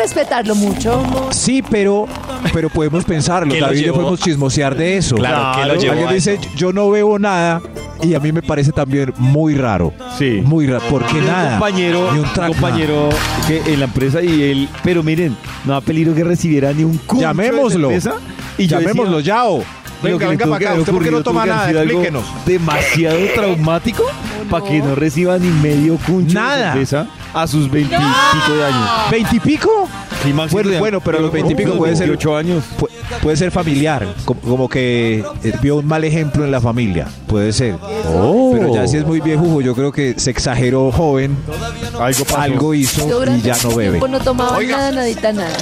[0.07, 1.03] Respetarlo mucho.
[1.31, 2.07] Sí, pero,
[2.53, 3.51] pero podemos pensarlo.
[3.53, 3.97] ¿Qué lo David y yo llevó?
[3.97, 5.15] podemos chismosear de eso.
[5.15, 6.49] Claro, ¿qué lo llevó Alguien a dice, eso?
[6.55, 7.61] yo no bebo nada.
[8.01, 9.91] Y a mí me parece también muy raro.
[10.17, 10.41] Sí.
[10.45, 10.85] Muy raro.
[10.87, 11.51] ¿Por qué un nada?
[11.57, 12.53] compañero, Ni un un trago.
[12.53, 13.09] compañero
[13.47, 15.35] que en la empresa y él, pero miren,
[15.65, 17.89] no da peligro que recibiera ni un cucho Llamémoslo.
[17.89, 18.01] de.
[18.59, 19.63] Y Llamémoslo, decía, Yao.
[20.03, 20.79] Venga, venga para acá.
[20.79, 21.71] ¿Usted por qué no toma nada?
[21.71, 22.23] Explíquenos.
[22.45, 24.03] Demasiado traumático
[24.49, 26.55] para que no reciba ni medio cuncho Nada.
[26.67, 28.89] de cerveza a sus veintipico de años.
[29.11, 29.89] ¿Veintipico?
[30.79, 32.63] Bueno, pero a los veintipico puede ser- 28 años.
[32.79, 32.87] Pu-
[33.21, 34.05] puede ser familiar.
[34.25, 37.07] Como, como que eh, vio un mal ejemplo en la familia.
[37.27, 37.75] Puede ser.
[38.03, 41.37] Pero ya si es muy viejo, yo creo que se exageró joven.
[41.99, 42.37] Algo pasó.
[42.39, 43.99] Algo hizo y ya no bebe.
[44.07, 44.77] no tomaba Oiga.
[44.77, 45.55] nada, nadita, nada.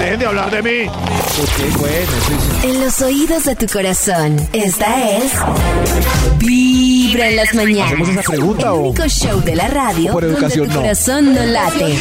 [0.00, 0.88] Dejen de hablar de mí.
[0.88, 2.68] Ok, bueno, sí, sí.
[2.68, 5.32] En los oídos de tu corazón, esta es
[6.38, 7.86] Vibra en las mañanas.
[7.92, 10.80] ¿Hacemos esa pregunta El o- único show de la radio Por educación, donde tu no.
[10.82, 11.98] corazón no late.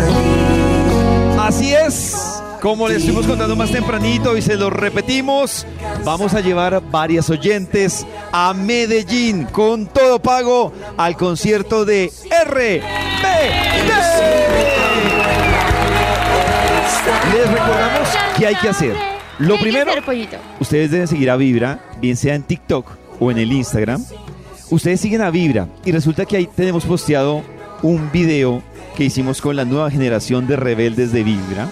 [1.38, 2.42] Así es.
[2.60, 5.66] Como les estuvimos contando más tempranito y se lo repetimos,
[6.04, 12.12] vamos a llevar varias oyentes a Medellín con todo pago al concierto de
[12.44, 12.82] RBD.
[17.32, 18.94] Les recordamos qué hay que hacer.
[19.38, 19.92] Lo primero,
[20.60, 22.86] ustedes deben seguir a Vibra, bien sea en TikTok
[23.18, 24.04] o en el Instagram.
[24.68, 27.42] Ustedes siguen a Vibra y resulta que ahí tenemos posteado
[27.82, 28.62] un video
[28.96, 31.68] que hicimos con la nueva generación de rebeldes de Vibra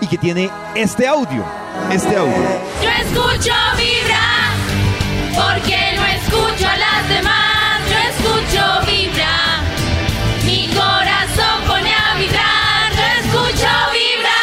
[0.00, 1.44] y que tiene este audio.
[1.92, 2.34] Este audio.
[2.82, 4.54] Yo escucho vibra,
[5.34, 7.80] porque no escucho a las demás.
[7.90, 9.62] Yo escucho vibra,
[10.44, 12.92] mi corazón pone a vibrar.
[12.96, 14.40] Yo escucho vibra.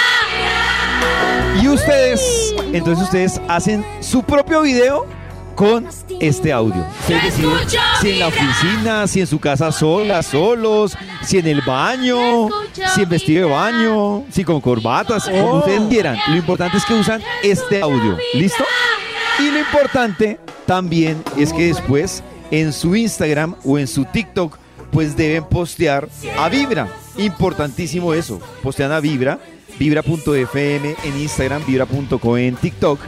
[1.63, 5.05] Y ustedes, entonces ustedes hacen su propio video
[5.57, 5.87] con
[6.19, 6.85] este audio.
[7.99, 12.47] Si en la oficina, si en su casa solas, solos, si en el baño,
[12.93, 16.15] si en vestido de baño, si con corbatas, como ustedes quieran.
[16.27, 18.17] Lo importante es que usan este audio.
[18.35, 18.63] ¿Listo?
[19.39, 24.59] Y lo importante también es que después en su Instagram o en su TikTok
[24.91, 26.87] pues deben postear a Vibra.
[27.17, 28.39] Importantísimo eso.
[28.61, 29.39] Postean a Vibra,
[29.79, 32.99] vibra.fm en Instagram, vibra.co en TikTok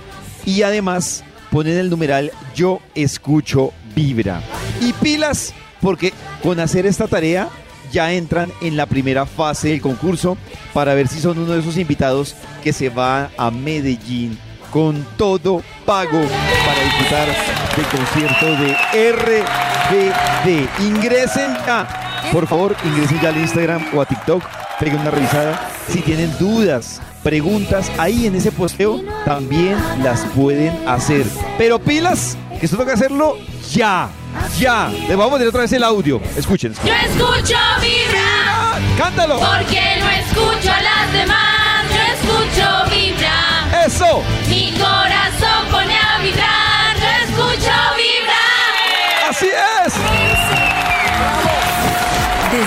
[0.46, 4.42] y además ponen el numeral yo escucho Vibra.
[4.82, 7.50] Y pilas, porque con hacer esta tarea
[7.92, 10.38] ya entran en la primera fase del concurso
[10.74, 14.38] para ver si son uno de esos invitados que se va a Medellín
[14.72, 16.22] con todo pago
[16.66, 17.28] para disfrutar
[17.76, 18.76] del concierto de
[19.12, 20.82] RBD.
[20.82, 24.44] Ingresen ya, por favor, ingresen ya al Instagram o a TikTok,
[24.80, 25.72] peguen una revisada.
[25.88, 31.26] Si tienen dudas, preguntas, ahí en ese posteo también las pueden hacer.
[31.58, 33.38] Pero pilas, que esto toca hacerlo
[33.72, 34.10] ya,
[34.58, 34.90] ya.
[34.90, 36.22] Les vamos a poner otra vez el audio.
[36.36, 36.74] Escuchen.
[36.86, 38.80] Yo escucho vibra.
[38.98, 39.40] Cántalo.
[39.40, 41.86] Porque no escucho a las demás.
[41.90, 43.86] Yo escucho vibra.
[43.86, 44.24] Eso.
[44.50, 46.69] Mi corazón pone a vibrar.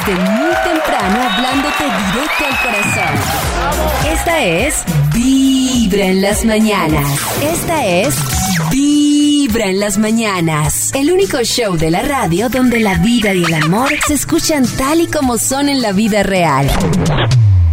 [0.05, 4.13] Desde muy temprano hablándote directo al corazón.
[4.13, 4.85] Esta es
[5.15, 7.21] Vibra en las mañanas.
[7.41, 8.17] Esta es
[8.71, 10.91] Vibra en las mañanas.
[10.95, 15.03] El único show de la radio donde la vida y el amor se escuchan tal
[15.03, 16.69] y como son en la vida real.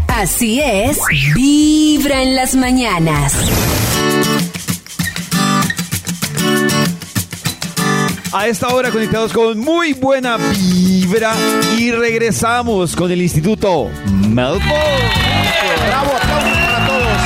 [0.07, 0.99] Así es,
[1.33, 3.33] Vibra en las mañanas.
[8.31, 11.33] A esta hora conectados con muy buena vibra
[11.77, 13.89] y regresamos con el Instituto
[14.27, 14.61] Melbourne.
[15.87, 17.17] Bravo, aplausos para todos.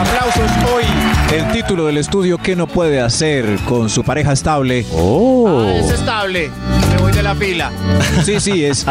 [0.00, 0.84] Aplausos hoy.
[1.32, 4.84] El título del estudio, ¿qué no puede hacer con su pareja estable?
[4.92, 5.64] Oh.
[5.64, 6.50] Ah, es estable.
[6.90, 7.70] Me voy de la pila.
[8.24, 8.84] Sí, sí, es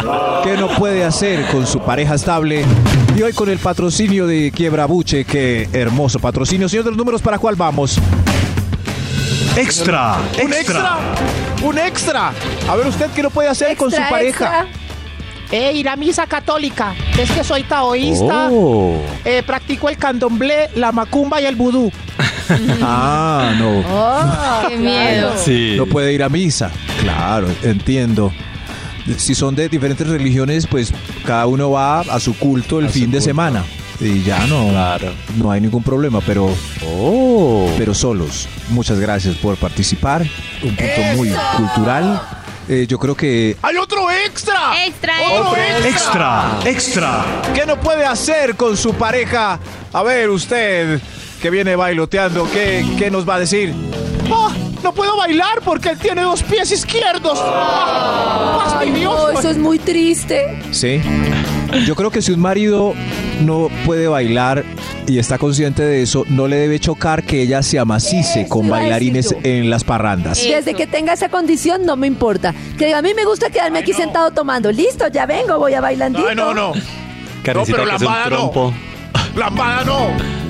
[0.44, 2.64] ¿qué no puede hacer con su pareja estable?
[3.16, 6.70] Y hoy con el patrocinio de Quiebra Buche, qué hermoso patrocinio.
[6.70, 8.00] Señor de los números, ¿para cuál vamos?
[9.56, 10.98] Extra, Un extra.
[11.62, 12.34] Un extra.
[12.70, 14.66] A ver, ¿usted qué no puede hacer con su Extra, pareja?
[15.52, 16.96] Eh, ir a misa católica.
[17.20, 18.48] Es que soy taoísta.
[18.52, 18.96] Oh.
[19.26, 21.92] Eh, practico el candomblé, la macumba y el vudú.
[22.82, 23.80] Ah, no.
[23.80, 25.32] Oh, qué miedo.
[25.38, 25.76] Sí.
[25.78, 26.70] No puede ir a misa.
[27.00, 28.34] Claro, entiendo.
[29.18, 30.94] Si son de diferentes religiones, pues
[31.26, 33.64] cada uno va a su culto el fin de semana.
[34.02, 34.72] Y ya no,
[35.38, 36.50] no hay ningún problema, pero,
[37.78, 38.50] pero solos.
[38.70, 40.24] Muchas gracias por participar.
[40.64, 42.20] Un punto muy cultural.
[42.68, 44.86] Eh, yo creo que ¡Hay otro extra!
[44.86, 45.82] Extra, ¡Otro extra.
[45.86, 46.60] extra!
[46.66, 47.26] extra.
[47.54, 49.60] ¿Qué no puede hacer con su pareja?
[49.94, 51.00] A ver, usted
[51.42, 53.74] que viene bailoteando, ¿qué, qué nos va a decir?
[54.32, 54.52] Ah,
[54.84, 57.40] no puedo bailar porque él tiene dos pies izquierdos.
[57.42, 60.62] Ah, Ay, no, eso es muy triste.
[60.72, 61.02] Sí.
[61.86, 62.94] Yo creo que si un marido
[63.42, 64.64] no puede bailar
[65.08, 69.36] y está consciente de eso, no le debe chocar que ella se amacice con bailarines
[69.44, 70.44] en las parrandas.
[70.44, 72.54] Desde que tenga esa condición no me importa.
[72.78, 74.72] Que diga, a mí me gusta quedarme aquí sentado tomando.
[74.72, 76.28] Listo, ya vengo, voy a bailandito.
[76.28, 76.74] Ay, no, no.
[77.44, 78.74] Karencita, pero que es un lambada no.
[79.36, 80.41] ¡Lambada no!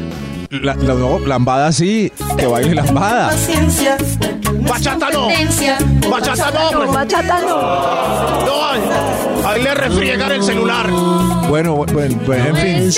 [0.51, 3.31] La, la- no, lambada sí, que baile lambada.
[4.69, 5.27] ¡Bachata no!
[6.09, 6.71] ¡Bachata no!
[6.85, 8.45] No, bachata no.
[8.45, 10.89] No, ahí le refriegan el celular.
[11.47, 12.91] Bueno, bu- bueno, bueno, en fin,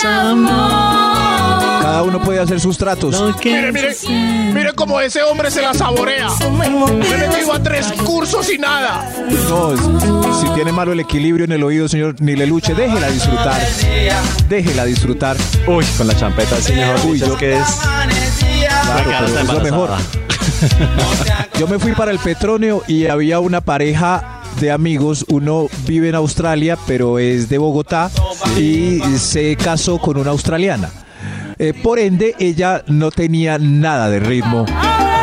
[1.93, 3.23] cada uno puede hacer sus tratos.
[3.45, 3.95] Mire, mire,
[4.51, 6.27] mire cómo ese hombre se la saborea.
[6.51, 9.07] Me he metido a tres cursos y nada.
[9.47, 9.75] No,
[10.41, 13.61] si tiene malo el equilibrio en el oído, señor, ni le luche, déjela disfrutar.
[14.49, 15.37] Déjela disfrutar.
[15.67, 17.67] Uy, con la champeta así mejor Uy, yo- que es...
[19.03, 19.89] Claro, pero es lo mejor.
[21.59, 25.25] Yo me fui para el Petronio y había una pareja de amigos.
[25.29, 28.09] Uno vive en Australia, pero es de Bogotá
[28.57, 30.89] y se casó con una australiana.
[31.59, 34.65] Eh, por ende, ella no tenía nada de ritmo.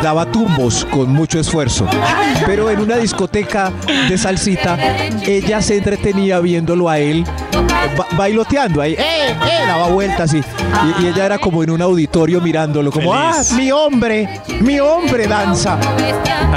[0.02, 1.86] Daba tumbos con mucho esfuerzo.
[2.46, 3.70] Pero en una discoteca
[4.08, 4.78] de salsita,
[5.26, 7.22] ella se entretenía viéndolo a él
[7.52, 8.92] eh, ba- bailoteando ahí.
[8.94, 8.98] ¡Eh,
[9.30, 9.66] eh!
[9.66, 13.50] Daba vueltas y, y- y ella era como en un auditorio mirándolo, como, Feliz.
[13.52, 15.78] ah, mi hombre, mi hombre danza.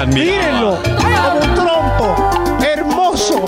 [0.08, 3.46] Mírenlo, como un trompo, hermoso.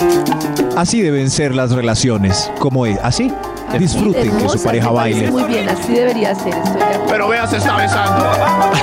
[0.76, 3.32] Así deben ser las relaciones, como es, así.
[3.78, 5.30] Disfruten que su pareja baile.
[5.32, 6.54] Muy bien, así debería ser.
[6.56, 7.06] Estoy de acuerdo.
[7.10, 8.26] Pero vea, se está besando.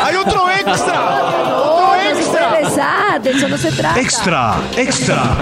[0.03, 1.11] ¡Hay otro extra!
[1.57, 2.49] ¡Otro No se extra!
[2.51, 4.01] puede besar, de eso no se trata.
[4.77, 5.35] extra.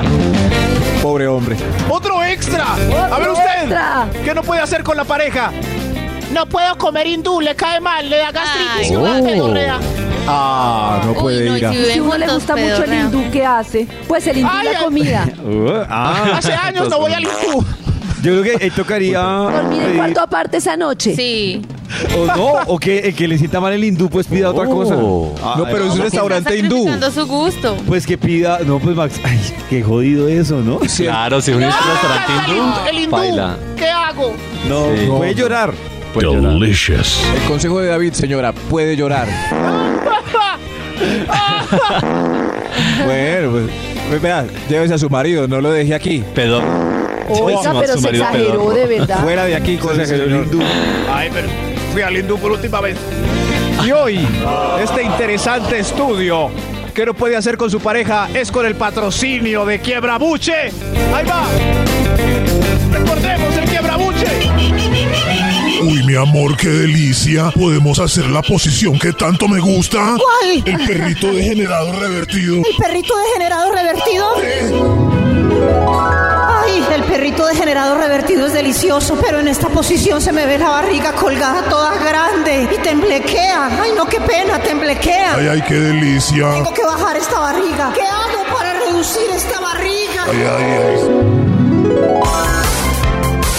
[1.03, 1.57] Pobre hombre.
[1.89, 2.65] ¡Otro extra!
[3.11, 4.07] A ver usted, extra.
[4.25, 5.51] ¿qué no puede hacer con la pareja?
[6.33, 8.97] No puedo comer hindú, le cae mal, le da gastritis y Ay.
[8.97, 9.25] una Oh.
[9.25, 9.79] pedorrea.
[10.29, 11.73] Ah, no Uy, puede no, y ir a.
[11.73, 13.89] si uno le gusta mucho el hindú, ¿qué hace?
[14.07, 15.27] Pues el hindú Ay, la comida.
[15.43, 17.65] Uh, ah, Hace años no voy al hindú.
[18.23, 19.21] yo creo que ahí tocaría.
[19.21, 21.15] Dormir en cuarto aparte esa noche.
[21.15, 21.63] Sí.
[22.17, 24.71] o no, o que el que le sienta mal el hindú, pues pida otra Oh.
[24.75, 24.95] cosa.
[24.97, 26.87] No, pero es un restaurante está hindú.
[27.13, 27.77] su gusto.
[27.87, 28.61] Pues que pida.
[28.65, 29.21] No, pues Max.
[29.25, 30.79] Ay, qué jodido eso, ¿no?
[30.79, 33.57] Claro, si es un restaurante hindú, el hindú, baila.
[33.77, 34.33] ¿qué hago?
[34.69, 35.07] No, Sí.
[35.07, 35.73] puede llorar.
[36.15, 36.63] Puede llorar.
[36.63, 39.29] El consejo de David, señora, puede llorar.
[43.05, 43.65] Bueno, pues,
[44.09, 46.23] pues, vea, llévese a su marido, no lo deje aquí.
[46.35, 46.63] Perdón.
[47.31, 49.23] Oiga, pero se exageró de verdad.
[49.23, 50.61] Fuera de aquí con el señor hindú.
[51.13, 51.49] Ay, pero
[51.93, 52.97] fui al hindú por última vez.
[53.85, 54.27] Y hoy,
[54.83, 56.51] este interesante estudio
[56.95, 60.71] que uno puede hacer con su pareja es con el patrocinio de Quiebrabuche.
[61.15, 61.47] Ahí va.
[62.93, 64.27] Recordemos el Quiebrabuche.
[65.83, 67.51] Uy, mi amor, qué delicia.
[67.53, 70.17] ¿Podemos hacer la posición que tanto me gusta?
[70.17, 70.63] ¿Cuál?
[70.67, 72.57] El perrito degenerado revertido.
[72.57, 74.27] ¿El perrito degenerado revertido?
[75.89, 76.30] Ay,
[77.31, 81.13] el perrito degenerado revertido es delicioso, pero en esta posición se me ve la barriga
[81.13, 83.71] colgada toda grande y temblequea.
[83.81, 85.35] Ay, no, qué pena, temblequea.
[85.37, 86.51] Ay, ay, qué delicia.
[86.51, 87.93] Tengo que bajar esta barriga.
[87.95, 90.25] ¿Qué hago para reducir esta barriga?
[90.29, 92.60] Ay, ay, ay.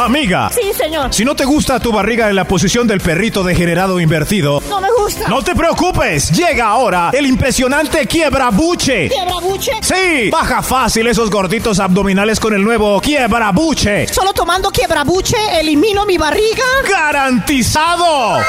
[0.04, 1.14] Amiga, Sí, señor.
[1.14, 4.88] si no te gusta tu barriga en la posición del perrito degenerado invertido, No me
[4.98, 5.28] gusta.
[5.28, 6.32] no te preocupes.
[6.32, 9.10] Llega ahora el impresionante quiebrabuche.
[9.10, 9.72] ¿Quiebrabuche?
[9.82, 14.08] Sí, baja fácil esos gorditos abdominales con el nuevo quiebrabuche.
[14.08, 16.64] Solo tomando quiebrabuche elimino mi barriga.
[16.90, 18.40] ¡Garantizado!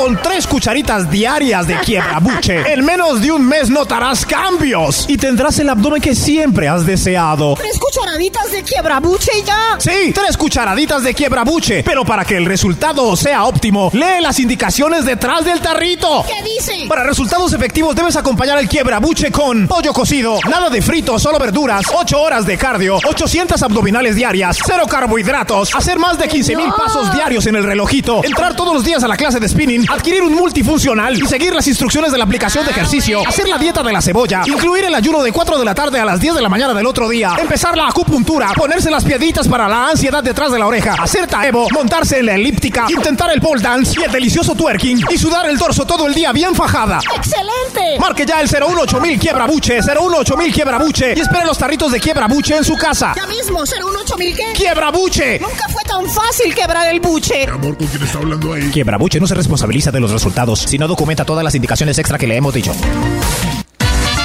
[0.00, 5.58] Con tres cucharitas diarias de quiebrabuche, en menos de un mes notarás cambios y tendrás
[5.58, 7.54] el abdomen que siempre has deseado.
[7.54, 9.76] Tres cucharaditas de quiebrabuche y ya.
[9.76, 15.04] Sí, tres cucharaditas de quiebrabuche, pero para que el resultado sea óptimo, lee las indicaciones
[15.04, 16.24] detrás del tarrito.
[16.26, 16.86] ¿Qué dice?
[16.88, 21.84] Para resultados efectivos debes acompañar el quiebrabuche con pollo cocido, nada de frito, solo verduras,
[21.92, 27.12] 8 horas de cardio, 800 abdominales diarias, cero carbohidratos, hacer más de 15 mil pasos
[27.12, 30.34] diarios en el relojito, entrar todos los días a la clase de spinning, adquirir un
[30.34, 34.00] multifuncional y seguir las instrucciones de la aplicación de ejercicio, hacer la dieta de la
[34.00, 36.74] cebolla, incluir el ayuno de 4 de la tarde a las 10 de la mañana
[36.74, 40.66] del otro día, empezar la acupuntura, ponerse las piedritas para la ansiedad detrás de la
[40.66, 45.04] oreja, hacer taebo, montarse en la elíptica, intentar el pole dance y el delicioso twerking
[45.10, 47.00] y sudar el torso todo el día bien fajada.
[47.16, 47.98] ¡Excelente!
[47.98, 52.76] Marque ya el 018000 quiebrabuche, 018000 quiebrabuche y espere los tarritos de quiebrabuche en su
[52.76, 53.12] casa.
[53.16, 54.52] Ya mismo, 018 mil qué.
[54.54, 55.38] ¡Quiebrabuche!
[55.40, 57.44] Nunca fue tan fácil quebrar el buche.
[57.44, 58.70] Amor, ¿con quién está hablando ahí?
[58.70, 59.34] Quiebrabuche no se
[59.70, 62.72] responsabiliza de los resultados, sino documenta todas las indicaciones extra que le hemos dicho.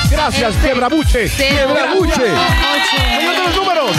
[0.10, 1.30] Gracias, Quiebrabuche.
[1.30, 2.14] Quiebrabuche.
[2.16, 3.92] Señor de los números.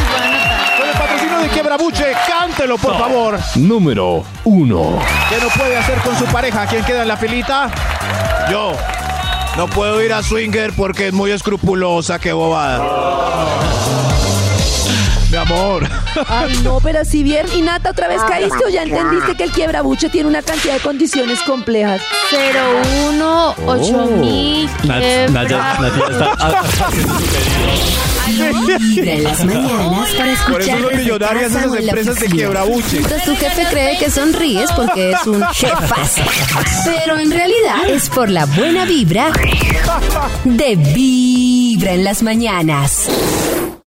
[0.77, 3.39] Con el patrocinio de Quiebrabuche, cántelo, por favor.
[3.57, 4.99] Número 1.
[5.29, 6.67] ¿Qué no puede hacer con su pareja?
[6.67, 7.71] ¿Quién queda en la filita?
[8.51, 8.73] Yo.
[9.57, 12.83] No puedo ir a Swinger porque es muy escrupulosa, qué bobada.
[15.31, 15.89] Mi amor.
[16.29, 19.51] Ay, no, pero si bien, y Nata, otra vez caíste o ya entendiste que el
[19.51, 22.01] quiebrabuche tiene una cantidad de condiciones complejas.
[22.31, 25.59] 01 8000 Nat- Naya- Naya
[26.33, 26.91] está-
[28.79, 31.87] Vibra en las mañanas para escuchar Por eso son desde millonarias casa esas o en
[31.87, 32.35] la empresas de oficina.
[32.37, 32.97] quiebrabuche.
[32.99, 36.23] Mientras tu jefe cree que sonríes porque es un jefazo.
[36.85, 39.31] Pero en realidad es por la buena vibra
[40.45, 43.09] de Vibra en las mañanas.